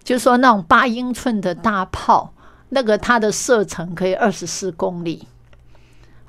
[0.03, 2.33] 就说那种八英寸的大炮，
[2.69, 5.27] 那个它的射程可以二十四公里。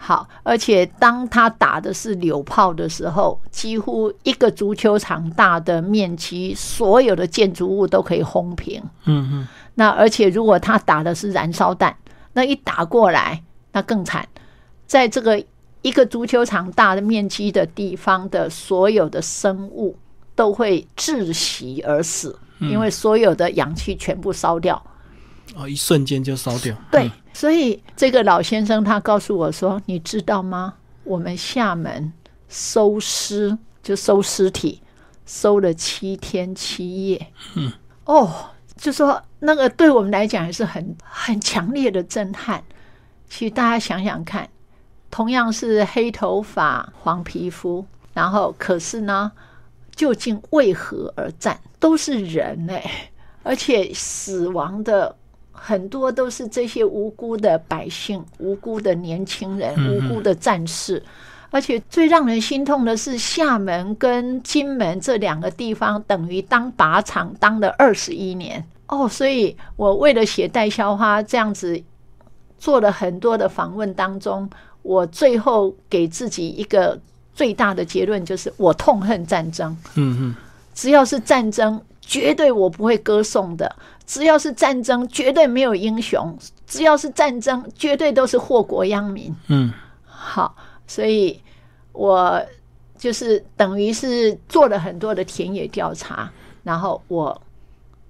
[0.02, 8.82] 好，而且当他打的是柳炮的时候，几乎一个足球场大的面积，所有的建筑物都可以轰平。
[9.04, 11.94] 嗯嗯，那而且如果他打的是燃烧弹，
[12.32, 14.26] 那一打过来，那更惨。
[14.90, 15.46] 在这个
[15.84, 19.96] 一个足球场大的面积的地方的所有的生物
[20.36, 24.84] 都会窒息而死，因为所有的氧气全部烧掉。
[25.56, 26.76] 哦，一瞬间就烧掉。
[26.90, 30.74] 对，所以这个老先生他告诉我说：“你知道吗？
[31.04, 32.12] 我们厦门
[32.48, 34.82] 收尸就收尸体，
[35.28, 37.28] 收了七天七夜。
[37.56, 37.72] 嗯，
[38.06, 42.64] 哦，就说那个对我们来讲也是很很强烈的震撼。
[43.30, 44.50] 其实大家想想看，
[45.12, 49.32] 同样是黑头发、黄皮肤，然后可是呢，
[49.96, 51.60] 究竟为何而战？
[51.80, 53.12] 都是人哎，
[53.44, 55.16] 而且死亡的。”
[55.62, 61.04] 很多都是这些无辜的百姓、无辜的年轻人、无辜的战士，
[61.52, 69.06] 而且最让人心痛的是，厦门跟金门这两个地方等于当靶场当了二十一年哦。
[69.06, 71.84] 所以我为了写代销花这样子
[72.58, 74.50] 做了很多的访问当中，
[74.90, 77.00] 我最后给自己一个
[77.36, 79.78] 最大的结论，就是我痛恨战争。
[79.94, 80.36] 嗯嗯，
[80.74, 81.80] 只要是战争。
[82.02, 83.72] 绝对我不会歌颂的。
[84.08, 86.28] 只要是战争，绝对没有英雄；
[86.66, 89.32] 只要是战争，绝对都是祸国殃民。
[89.50, 89.72] 嗯，
[90.08, 90.56] 好，
[90.88, 91.40] 所以
[91.92, 92.44] 我
[92.98, 96.32] 就是等于是做了很多的田野调查，
[96.64, 97.40] 然后我。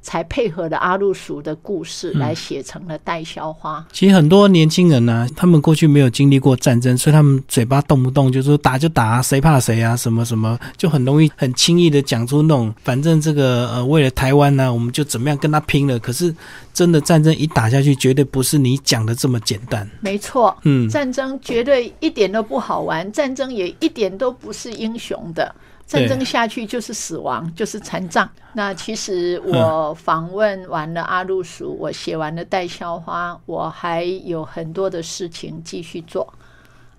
[0.10, 3.78] 才配合了阿路鼠的故事来写成了《代销花》。
[3.94, 9.96] 其实很多年轻人呢，他们过去没有经历过战争，所以他们嘴巴动不动就说打就打，谁怕谁啊？
[9.96, 16.00] 什么什么，就很容易很轻易的讲出那种，反正这个呃，为了台湾呢，我们就怎么样跟他拼了。
[16.00, 16.34] 可是
[16.74, 19.88] 真的战争一打下去，绝对不是你讲的这么简单。
[20.02, 25.54] 没错，嗯，战争绝对一点都不好玩，战争也一点都不是英雄的。
[25.90, 28.30] 战争下去就是死亡，就是残障。
[28.54, 36.32] 那其实我访问完了阿路鼠，我写完了带销花，我还有很多的事情继续做。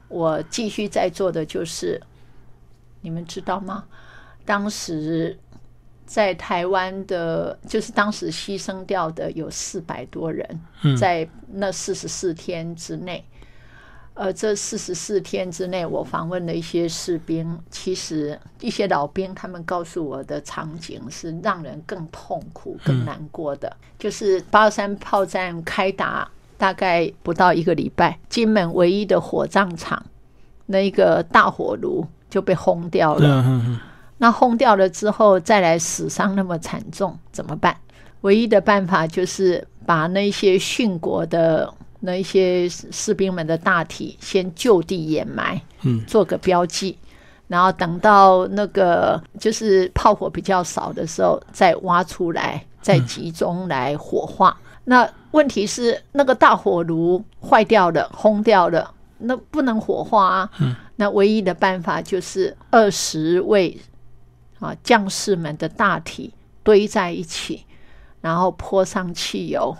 [0.08, 2.02] 我继续在做的就是，
[3.00, 3.84] 你们知道吗？
[4.44, 5.38] 当时
[6.04, 10.60] 在台湾的，就是当时牺牲掉的有四百多人，
[10.98, 13.24] 在那四十四天之内。
[14.20, 17.58] 呃，这四十四天之内，我访问了一些士兵。
[17.70, 23.74] 其实一些老兵，他们告诉我的场景是让人更痛苦、更难过的。
[23.98, 30.04] 就是八三炮战开打大概不到一个礼拜，金门唯一的火葬场
[30.66, 33.42] 那一个大火炉就被轰掉了。
[34.18, 37.74] 那轰掉了之后，再来死伤那么惨重，怎么办？
[38.20, 41.72] 唯一的办法就是把那些殉国的。
[42.00, 46.96] 那一些士兵们的大体先就地掩埋，嗯，做个标记，
[47.46, 54.58] 然后等到那个就是炮火比较少的时候再挖出来，再集中来火化。
[54.84, 60.50] 那问题是那个大火炉坏掉了，轰掉了，那不能火化啊。
[60.58, 63.78] 嗯，那唯一的办法就是二十位
[64.58, 66.32] 啊将士们的大体
[66.62, 67.64] 堆在一起，
[68.22, 69.76] 然后泼上汽油。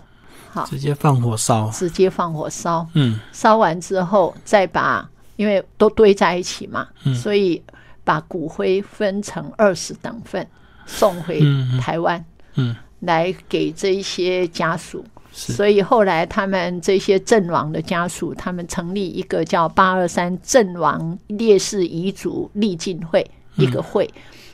[0.52, 2.86] 好，直接放火烧，直接放火烧。
[2.94, 7.62] 嗯，烧完之后再把，因为都堆在一起嘛，嗯，所以
[8.02, 10.44] 把骨灰分成二十等份
[10.86, 11.40] 送回
[11.80, 12.24] 台湾，
[12.56, 15.04] 嗯，来给这一些家属。
[15.32, 24.10] 所以后来他们这些阵亡的家属，他们成立一个叫八二三阵亡烈士遗嘱立进会一个会。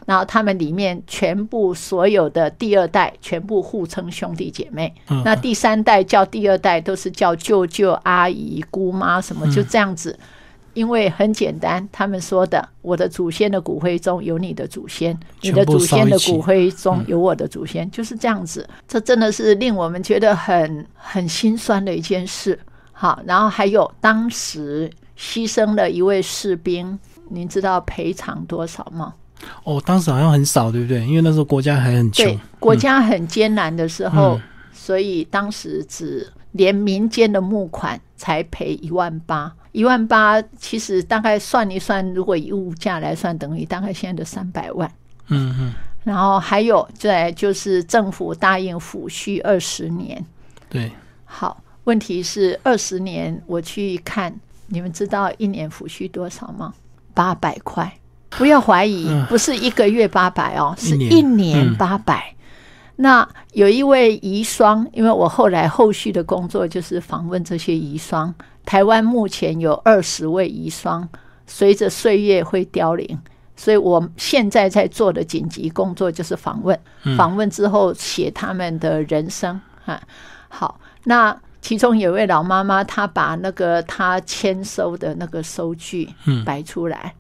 [0.07, 4.95] 然后他们里面全部所有的第二代全部互称兄弟姐妹，
[5.25, 10.19] 那第三代叫第二代都是叫舅舅、阿姨、姑妈什么，就这样子
[10.75, 18.69] 因为很简单，他们说的，我的祖先的骨灰中有你的祖先，你的祖先的骨灰中有我的祖先，就是这样子。
[18.87, 22.59] 这真的是令我们觉得很很心酸的一件事。
[22.93, 26.99] 好，然后还有当时牺牲了一位士兵，
[27.31, 29.15] 您知道赔偿多少吗？
[29.65, 31.05] 哦，当时好像很少，对不对？
[31.07, 44.89] 因为那时候国家还很穷，，国家很艰难的时候，嗯所以当时只连民间的募款才赔一万八，一万八其实大概算一算，如果以物价来算，等于大概现在的三百万。
[45.29, 45.73] 嗯嗯，
[46.05, 50.25] 然后还有再就是政府答应抚恤二十年。
[50.69, 50.93] 对，
[51.25, 54.33] 好，问题是二十年我去看，
[54.69, 56.73] 你们知道一年抚恤多少吗？
[57.13, 57.93] 八百块。
[58.37, 62.35] 不要怀疑，嗯不是一个月八百哦，是一年八百。
[62.97, 68.33] 那有一位遗孀，因为我后来后续的工作就是访问这些遗孀。
[68.65, 71.07] 台湾目前有二十位遗孀，
[71.47, 73.19] 随着岁月会凋零，
[73.55, 76.79] 所以我现在在做的紧急工作就是访问。
[77.17, 80.01] 访问之后写他们的人生啊。
[80.49, 86.09] 好，那其中有位老妈妈，她把那个她签收的那个收据
[86.45, 87.15] 摆出来，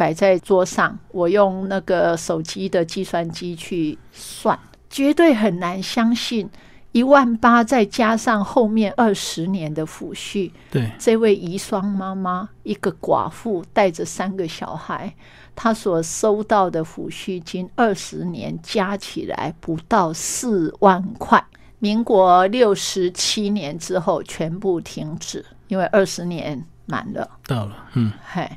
[0.00, 0.98] 摆在桌上。
[1.10, 6.48] 我用那个手机的计算机去算，绝对很难相信。
[6.92, 15.14] 一万八再加上后面二十年的抚恤，对，这位遗孀妈妈，一个寡妇带着三个小孩，
[15.54, 21.44] 她所收到的抚恤金二十年加起来不到四万块。
[21.78, 27.30] 民国六十七年之后全部停止，因为二十年满了。
[27.46, 28.50] 到了，嗯，嘿，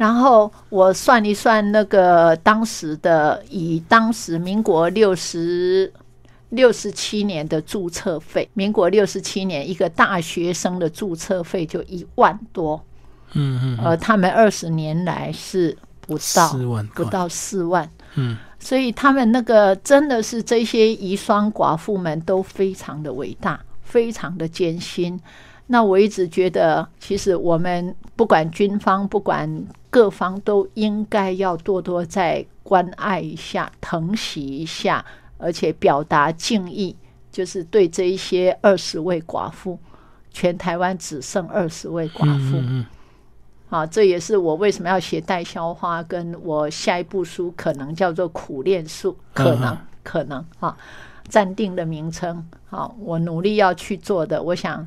[0.00, 5.92] 然后我算一算那个当时的，以当时民国六十
[6.48, 12.82] 六十七年的注册费，民国六十七年一个大学生的注册费就一万多，
[13.34, 25.20] 嗯嗯，而他们二十年来是不到四万，不到四万，嗯，所以他们那个真的是这些遗孀寡妇们都非常的伟大，非常的艰辛。
[25.72, 35.04] 那我一直觉得，其实我们不管军方，不管各方，都应该要多多再关爱一下、疼惜一下，
[35.38, 36.96] 而且表达敬意，
[37.30, 39.78] 就是对这一些二十位寡妇，
[40.32, 42.56] 全台湾只剩二十位寡妇。
[42.56, 42.86] 嗯嗯
[43.68, 50.76] 啊，这也是我为什么要写代销花，跟我下一部书可能叫做苦练术，可能嗯可能啊，
[51.28, 52.44] 暂定的名称。
[52.68, 54.84] 好，我努力要去做的，我想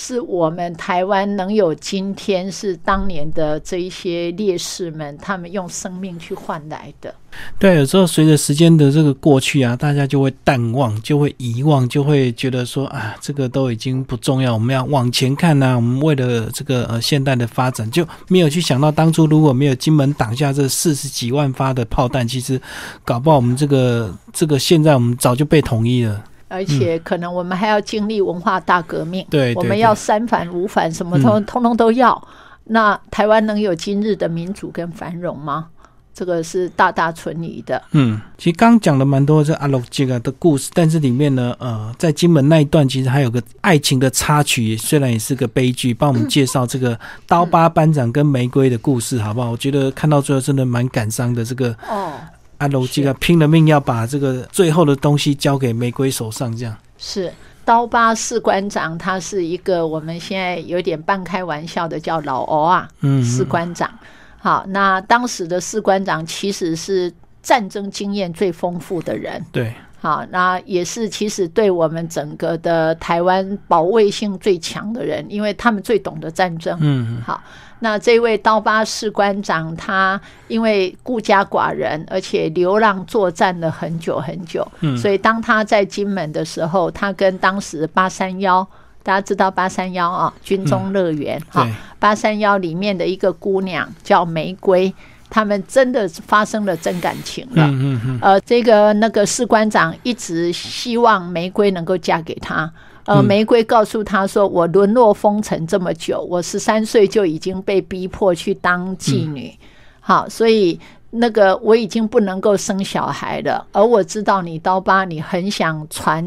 [0.00, 7.12] 是我们台湾能有今天，是当年的这一些烈士们，他们用生命去换来的。
[7.58, 22.60] 对，有时候随着时间的这个过去啊，大家就会淡忘，就会遗忘，就会觉得说啊，这个都已经不重要，我们要往前看呐、我们为了这个呃现代的发展，就没有去想到当初如果没有金门挡下这四十几万发的炮弹，其实
[23.04, 26.22] 搞不好我们这个这个现在我们早就被统一了。
[26.48, 32.20] 而且可能我们还要经历文化大革命，对，我们要三反五反，什么通通通都要。
[32.64, 35.66] 那台湾能有今日的民主跟繁荣吗？
[36.12, 37.80] 这个是大大存疑的。
[37.92, 49.52] 嗯，其实刚刚讲了蛮多这阿罗这个的故事，但是里面呢，呃，在金门那一段其实还有个爱情的插曲，虽然也是个悲剧，帮我们介绍这个刀疤班长跟玫瑰的故事，好不好？
[49.52, 51.44] 我觉得看到最后真的蛮感伤的。
[51.44, 52.14] 这个哦，
[52.58, 56.76] 阿楼基啊拼了命要把这个最后的东西交给玫瑰手上，这样。
[56.98, 57.32] 是
[57.64, 63.90] 刀疤士官长，他是一个我们现在有点半开玩笑的叫老欧啊，嗯，士官长。
[64.38, 69.44] 好，那当时的士官长其实是战争经验最丰富的人。
[69.52, 76.78] 对，好，那也是其实对我们整个的台湾保卫性最强的人，因为他们最懂得战争。
[76.80, 77.42] 嗯，好，
[77.80, 84.96] 那这位刀疤士官长，他因为孤家寡人，而且流浪作战了很久很久，嗯。
[84.96, 88.64] 所以当他在金门的时候，他跟当时八三幺，
[89.02, 91.68] 大家知道八三幺啊，军中乐园哈、
[91.98, 94.94] 八三幺里面的一个姑娘叫玫瑰，
[95.30, 97.66] 他们真的发生了真感情了。
[97.66, 102.70] 嗯嗯嗯，呃，这个那个士官长一直希望玫瑰能够嫁给他。
[103.04, 109.58] 呃，嗯玫瑰告诉他说：“我沦落风尘这么久，我十三岁就已经被逼迫去当妓女，嗯
[110.00, 110.78] 好，所以
[111.10, 113.66] 那个我已经不能够生小孩了。
[113.72, 116.22] 而我知道你刀疤，你很想传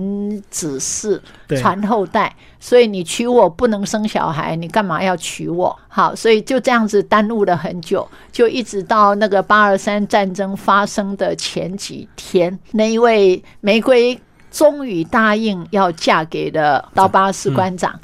[0.49, 1.19] 子嗣，
[1.57, 5.77] 传后代，所以你娶我不能生小孩，你干嘛要娶我？
[5.87, 14.19] 好，所以就这样子耽误了很久，就一直到那个八二三战争发生的前几天，那一位玫瑰
[14.49, 17.99] 终于答应要嫁给了刀疤士官长。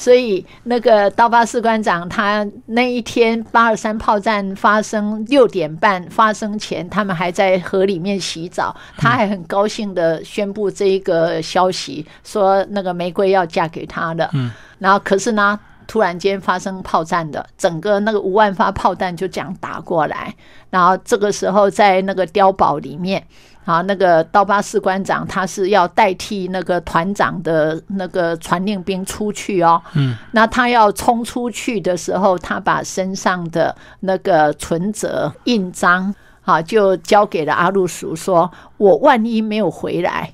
[0.00, 14.30] 所以那个刀疤士官长他那一天八二三炮战发生六点半发生前，他们还在河里面洗澡，他还很高兴的宣布这一个消息，说那个玫瑰要嫁给他了。
[14.32, 15.60] 嗯，然后可是呢？
[15.86, 20.32] 突然间发生炮战的，整个那个五万发炮弹就这样打过来，
[20.70, 23.26] 然后这个时候在那个碉堡里面，
[23.64, 40.32] 啊，那个刀疤士官长他是要代替那个团长的那个传令兵出去哦，嗯，那他要冲出去的时候，他把身上的那个存折印章啊，就交给了阿路叔，说我万一没有回来。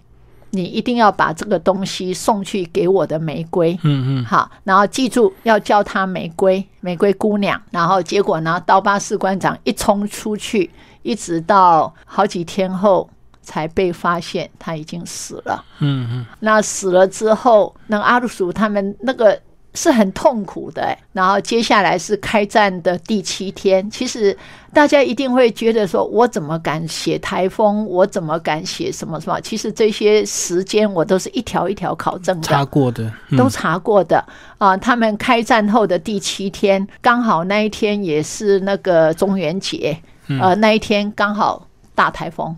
[0.51, 7.61] 你一定要把这个东西送去给我的玫瑰，嗯嗯，好，然后记住要叫她玫瑰，玫瑰姑娘。
[7.70, 10.70] 然后结果呢，刀疤士官长一冲出去，
[11.03, 13.07] 一直到好几天后
[13.47, 15.64] 才被发现他已经死了。
[15.78, 19.40] 嗯嗯，那死了之后，那阿鲁叔他们那个。
[19.78, 23.90] 是很痛苦的，然后接下来是开战的第七天。
[23.90, 24.34] 其实
[24.72, 27.84] 大家一定会觉得说，我怎么敢写台风？
[27.84, 29.38] 我怎么敢写什么什么？
[29.42, 34.24] 其实这些时间我都是一条一条考证的，查过的，都查过的
[34.57, 34.74] 啊。
[34.74, 39.94] 他们开战后的第七天，刚好那一天也是那个中元节，
[40.40, 42.57] 呃，那一天刚好大台风，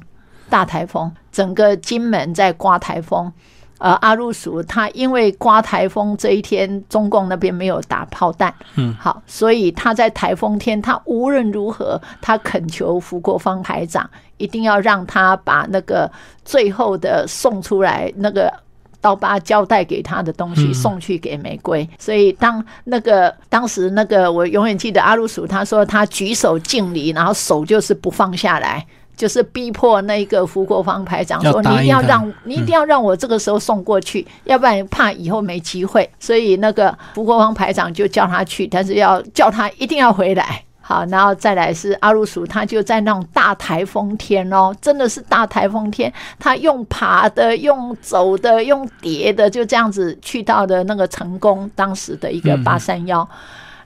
[0.49, 3.33] 大台风，整个金门在刮台风。
[3.79, 16.11] 呃，阿鲁鼠他因为刮台风这一天，中共那边没有打炮弹，嗯，好，所以他在台风天，他无论如何，他恳求福国芳排长一定要让他把那个
[16.45, 18.53] 最后的送出来，那个
[19.01, 21.89] 刀疤交代给他的东西送去给玫瑰。
[22.01, 28.85] 所以当那个当时那个，我永远记得阿鲁鼠他说他举手敬礼，然后手就是不放下来。
[29.19, 40.63] 就是逼迫那个福国芳排长说：“你一定要让，你一定要让我这个时候送过去，要不然怕以后没机会。”所以那个福国芳排长就叫他去，但是要叫他一定要回来。
[40.81, 53.29] 好，然后再来是阿鲁鼠，他就在那种大台风天哦，真的是大台风天，他用爬的、用走的、用叠的，就这样子去到的那个成功当时的一个八三幺，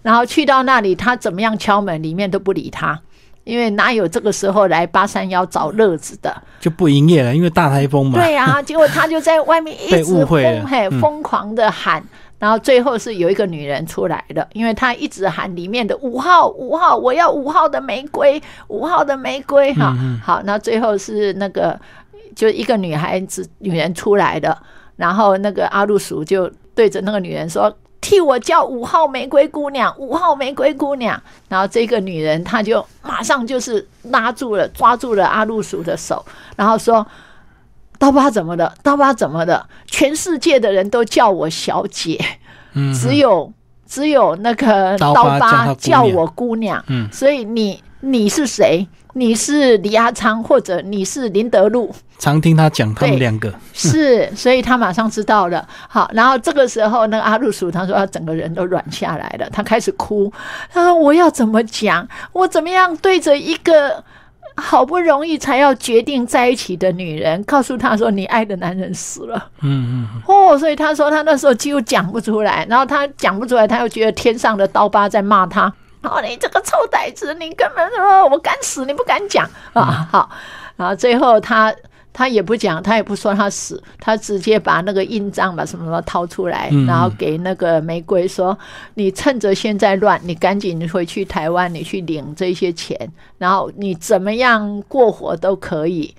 [0.03, 3.01] 然后去到那里，他怎么样敲门，里面都不理他。
[3.45, 6.35] 因为哪有这个时候来八三幺找乐子的？
[6.61, 8.19] 就不营业了，因为大台风嘛。
[8.19, 12.03] 对啊， 结果他就在外面一直疯嘿疯狂的喊，
[12.39, 19.93] 然后最后是有一个女人出来了，因为他一直喊里面的五号五号，我要五号的玫瑰，五号的玫瑰哈。
[20.23, 21.79] 好，那最后是那个
[22.37, 24.57] 就一个女孩子女人出来的，
[24.97, 27.75] 然后那个阿路叔就对着那个女人说。
[28.03, 31.19] 替我叫五号玫瑰姑娘，五号玫瑰姑娘。
[31.49, 36.23] 然后这个女人，她就马上就是拉住了，抓住了阿路鼠的手，
[36.57, 37.07] 然后说
[37.99, 38.75] ：“刀疤怎么的？
[38.83, 39.65] 刀疤怎么的？
[39.87, 42.19] 全世界的人都叫我小姐，
[43.01, 43.51] 只有
[43.87, 46.83] 只有那个刀疤叫我姑娘。
[46.89, 55.69] 嗯，所以你你是谁？”你是李阿昌，或者你是林德禄，常听他讲他们两个是，所以他马上知道了。
[55.87, 60.33] 好，然后这个时候，那个阿路叔他说他整个人都软下来了，他开始哭。
[60.73, 62.09] 他说：“我要怎么讲？
[62.33, 64.03] 我怎么样对着一个
[64.57, 70.23] 好不容易才要决定在一起的女人，告诉他说你爱的男人死了？”嗯嗯。
[70.27, 75.71] 哦，所以他说他那时候几乎讲不出来，然后他讲不出来，他又觉得天上的刀疤在骂他。
[76.03, 80.09] 哦，你这个臭崽子，你根本说我敢死，你不敢讲啊！
[80.11, 80.31] 好，
[80.77, 81.75] 然后最后他
[82.13, 88.59] 他也不讲，他也不说他死，他直接把那个印章把什么什么掏出来，然后给那个玫瑰说
[88.95, 92.97] ：“你趁着现在乱，你赶紧回去台湾，你去领这些钱，
[93.39, 96.15] 然后你怎么样过活都可以。”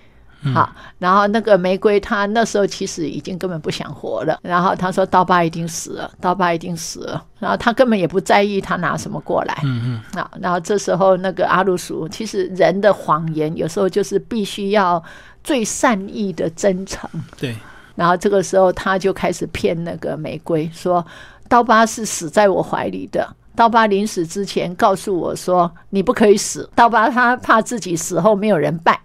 [0.52, 4.38] 好，然后那个玫瑰，他那时候其实已经根本不想活了。
[4.42, 9.58] 然后他说：“刀疤已经死了，刀疤已经死了。”然后他根本也不在意他拿什么过来。
[9.64, 10.22] 嗯嗯。
[10.22, 15.02] 啊，然后这时候那个阿鲁叔，其实人的谎言有时候就是必须要
[15.44, 17.10] 最善意的真诚。
[17.40, 17.56] 对。
[17.96, 21.06] 然后这个时候他就开始骗那个玫瑰说
[21.48, 23.34] ：“刀疤是死在我怀里的。
[23.56, 26.70] 刀疤临死之前告诉我说，你不可以死。
[26.76, 29.00] 刀疤他怕自己死后没有人拜。”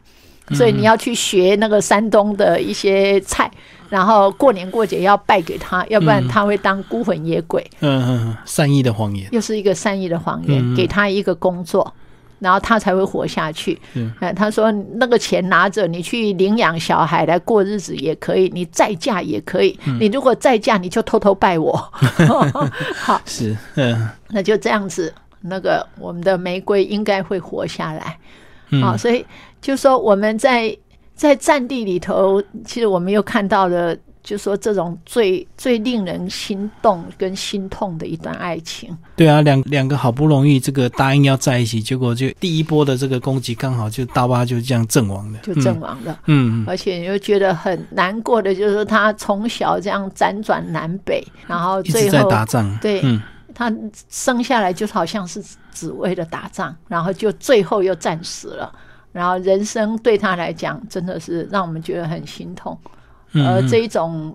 [0.55, 3.51] 所以你要去学那个山东的一些菜，
[3.89, 7.65] 然后过年过节要拜给他，要不然他会当孤魂野鬼。
[7.81, 11.93] 嗯嗯，善意的谎言，又是一个善意的谎言，给他一个工作，
[12.39, 13.79] 然后他才会活下去。
[13.95, 19.79] 嗯，他说那个钱拿着，你去领养小孩来过日子也可以，你再嫁也可以。
[20.01, 21.73] 你如果再嫁，你就偷偷拜我。
[22.95, 28.17] 好，是嗯，那就这样子，那个我们的玫瑰应该会活下来。
[28.83, 29.25] 好，所以
[29.61, 30.77] 就说我们在
[31.15, 38.97] 在战地里头，其实我们又看到了就说这种最最令人心动跟心痛的一段爱情。
[39.17, 46.21] 对啊，两两个好不容易这个答应要在一起，结果就第一波的这个攻击刚好就刀疤就这样阵亡了，就阵亡了。
[46.27, 53.21] 嗯，而且又觉得很难过的，就是他从小这样辗转南北，然后最后在打仗，对，嗯，
[53.55, 53.73] 他
[54.11, 55.43] 生下来就好像是
[55.73, 58.73] 只为了打仗，然后就最后又战死了。
[59.19, 62.79] 然后人生对他来讲，真的是让我们觉得很心痛。
[63.35, 64.33] 而这一种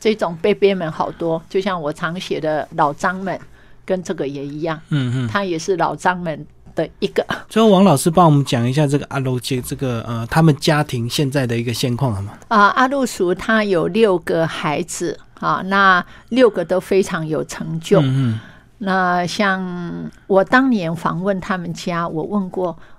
[0.00, 3.38] 这种贝贝们好多，就像我常写的老张们，
[3.84, 4.80] 跟这个也一样。
[4.88, 7.22] 嗯嗯，他也是老张们的一个。
[7.50, 12.32] 最后，王老师帮我们讲一下这个阿罗杰这个呃，他们家庭现在的一个现况好吗？
[12.48, 18.00] 啊，阿路叔他有六个孩子啊，那六个都非常有成就。
[18.00, 18.40] 嗯嗯。
[18.78, 22.91] 那像我当年访问他们家，我问过，哎，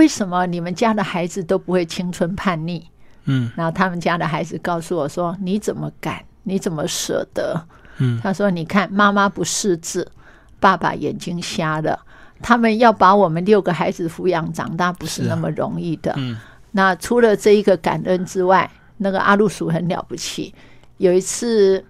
[0.00, 2.82] 为什么你们家的孩子都不会青春叛逆？
[3.26, 6.24] 嗯，然后他们家的孩子告诉我说：“你怎么敢？
[6.44, 7.62] 你怎么舍得？”
[8.00, 10.10] 嗯，他说：“你看，妈妈不识字，
[10.58, 12.00] 爸爸眼睛瞎了，
[12.40, 16.38] 他们要把我们六个孩子抚养长大，不是那么容易的。”嗯，
[16.70, 20.54] 那除了这一个感恩之外，那个阿路鼠很了不起。
[20.96, 21.84] 有一次，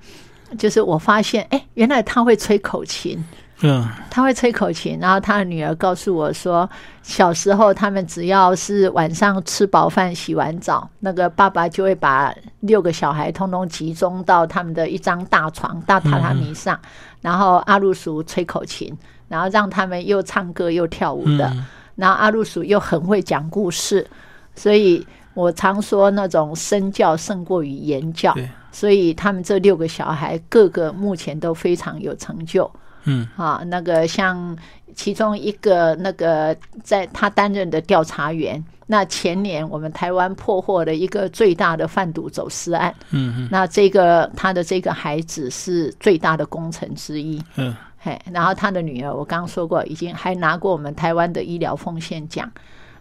[0.58, 3.24] 就是我发现，哎，原来他会吹口琴。
[3.62, 6.68] 嗯，他会吹口琴，然后他的女儿告诉我说，
[7.02, 16.80] 小时候他们只要是晚上吃饱饭、洗完澡，那个爸爸就会把六个小孩通通集中到他们的一张大床、大榻榻米上，
[17.20, 18.96] 然后阿路叔吹口琴，
[19.28, 21.52] 然后让他们又唱歌又跳舞的，
[21.96, 24.06] 然后阿路叔又很会讲故事，
[24.54, 28.34] 所以我常说那种身教胜过于言教，
[28.72, 32.70] 所以他们这六个小孩个个目前都非常有成就。
[33.04, 34.56] 嗯，啊，那个像
[34.94, 52.50] 其中一个那个在他担任的调查员，那前年我们台湾破获了一个最大的贩毒走私案，嗯嗯，那这个他的这个孩子是最大的功臣之一，嗯，嘿，然后他的女儿我刚刚说过，已经还拿过我们台湾的医疗奉献奖，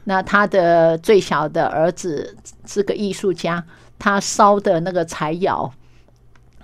[0.04, 3.64] 那他的最小的儿子是个艺术家，
[3.98, 5.72] 他烧的那个柴窑。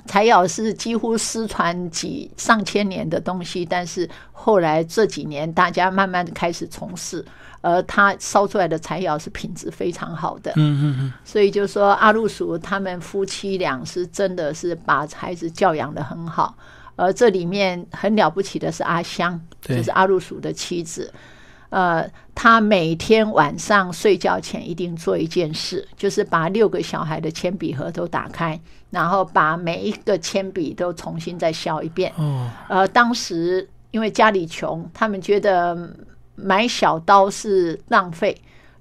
[0.08, 7.26] 柴窑是几乎失传几上千年的东西，但是后来这几年大家慢慢的开始从事，
[7.62, 10.52] 而他烧出来的柴窑是品质非常好的。
[10.56, 11.14] 嗯嗯嗯。
[11.24, 16.56] 所以就说阿路叔他们夫妻俩是真的是把孩子教养的很好，
[16.96, 21.12] 而这里面很了不起的是阿香，就是阿路叔的妻子。
[21.70, 28.60] 呃，他每天晚上睡觉前一定做一件事，就是把六个小孩的铅笔盒都打开，
[28.90, 32.12] 然后把每一个铅笔都重新再削一遍。
[32.18, 35.96] 哦，呃，当时因为家里穷，他们觉得
[36.36, 38.36] 买小刀是浪费。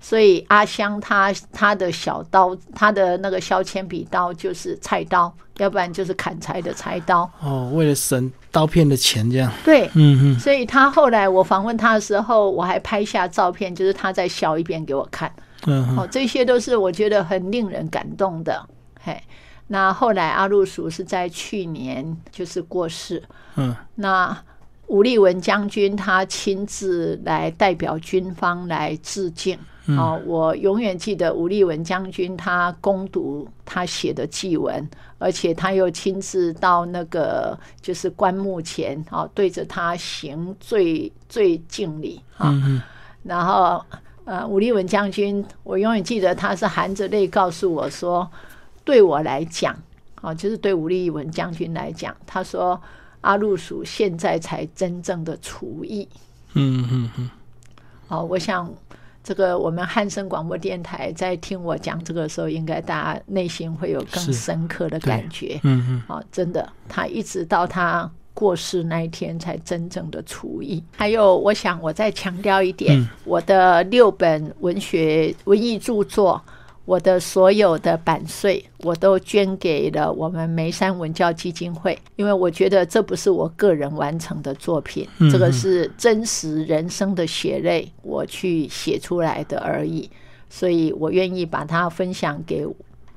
[0.04, 7.28] 所以阿香他他的小刀，他的那个削铅笔刀就是菜刀，要不然就是砍柴的柴刀。
[7.40, 9.50] 哦，为了省刀片的钱，这样。
[9.64, 10.38] 对，嗯嗯。
[10.38, 15.32] 所以他后来我访问他的时候，我还拍下照片，就是他在削一遍给我看。
[15.64, 15.96] 嗯。
[15.96, 18.62] 哦，这些都是我觉得很令人感动的。
[19.00, 19.18] 嘿，
[19.68, 23.22] 那后来阿路叔是在去年就是过世。
[23.56, 23.74] 嗯。
[23.94, 24.36] 那
[24.86, 29.58] 吴立文将军他亲自来代表军方来致敬。
[29.86, 42.54] 哦，我永远记得吴立文将军他攻读他写的祭文，而且他又亲自到那个就是棺木前，啊，对着他行最最敬礼啊。
[43.24, 43.84] 然后
[44.24, 48.26] 呃，吴立文将军，我永远记得他是含着泪告诉我说，
[48.84, 49.76] 对我来讲，
[50.22, 52.80] 啊，就是对吴立文将军来讲，他说
[53.20, 56.08] 阿路鼠现在才真正的厨艺。
[56.54, 57.30] 嗯嗯嗯。
[58.08, 58.72] 哦，我想。
[59.24, 65.58] 这个我们汉声广播电台在听我讲这个时候，应该大家内心会有更深刻的感觉。
[65.62, 70.84] 嗯嗯，啊，真的，他一直到他过世那一天才真正的除役。
[70.94, 76.40] 还有，我想我再强调一点，我的六本文学文艺著作。
[76.84, 90.10] 我的所有的版税，我都捐给了我们眉山文教基金会，因为我觉得这不是我个人完成的作品，这个是真实人生的血泪，我去写出来的而已。
[90.50, 92.66] 所以我愿意把它分享给，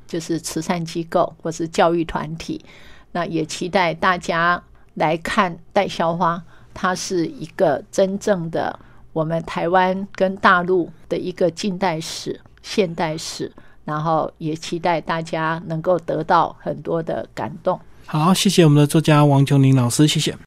[0.07, 2.63] 就是慈善机构或是教育团体。
[3.11, 4.63] 那也期待大家
[4.93, 6.37] 来看《戴校花》，
[6.73, 8.79] 它是一个真正的
[9.11, 12.39] 我们台湾跟大陆的一个近代史。
[12.67, 13.49] 现代史，
[13.85, 17.79] 然后也期待大家能够得到很多的感动。
[18.05, 20.37] 好，谢谢我们的作家王琼林老师，谢谢。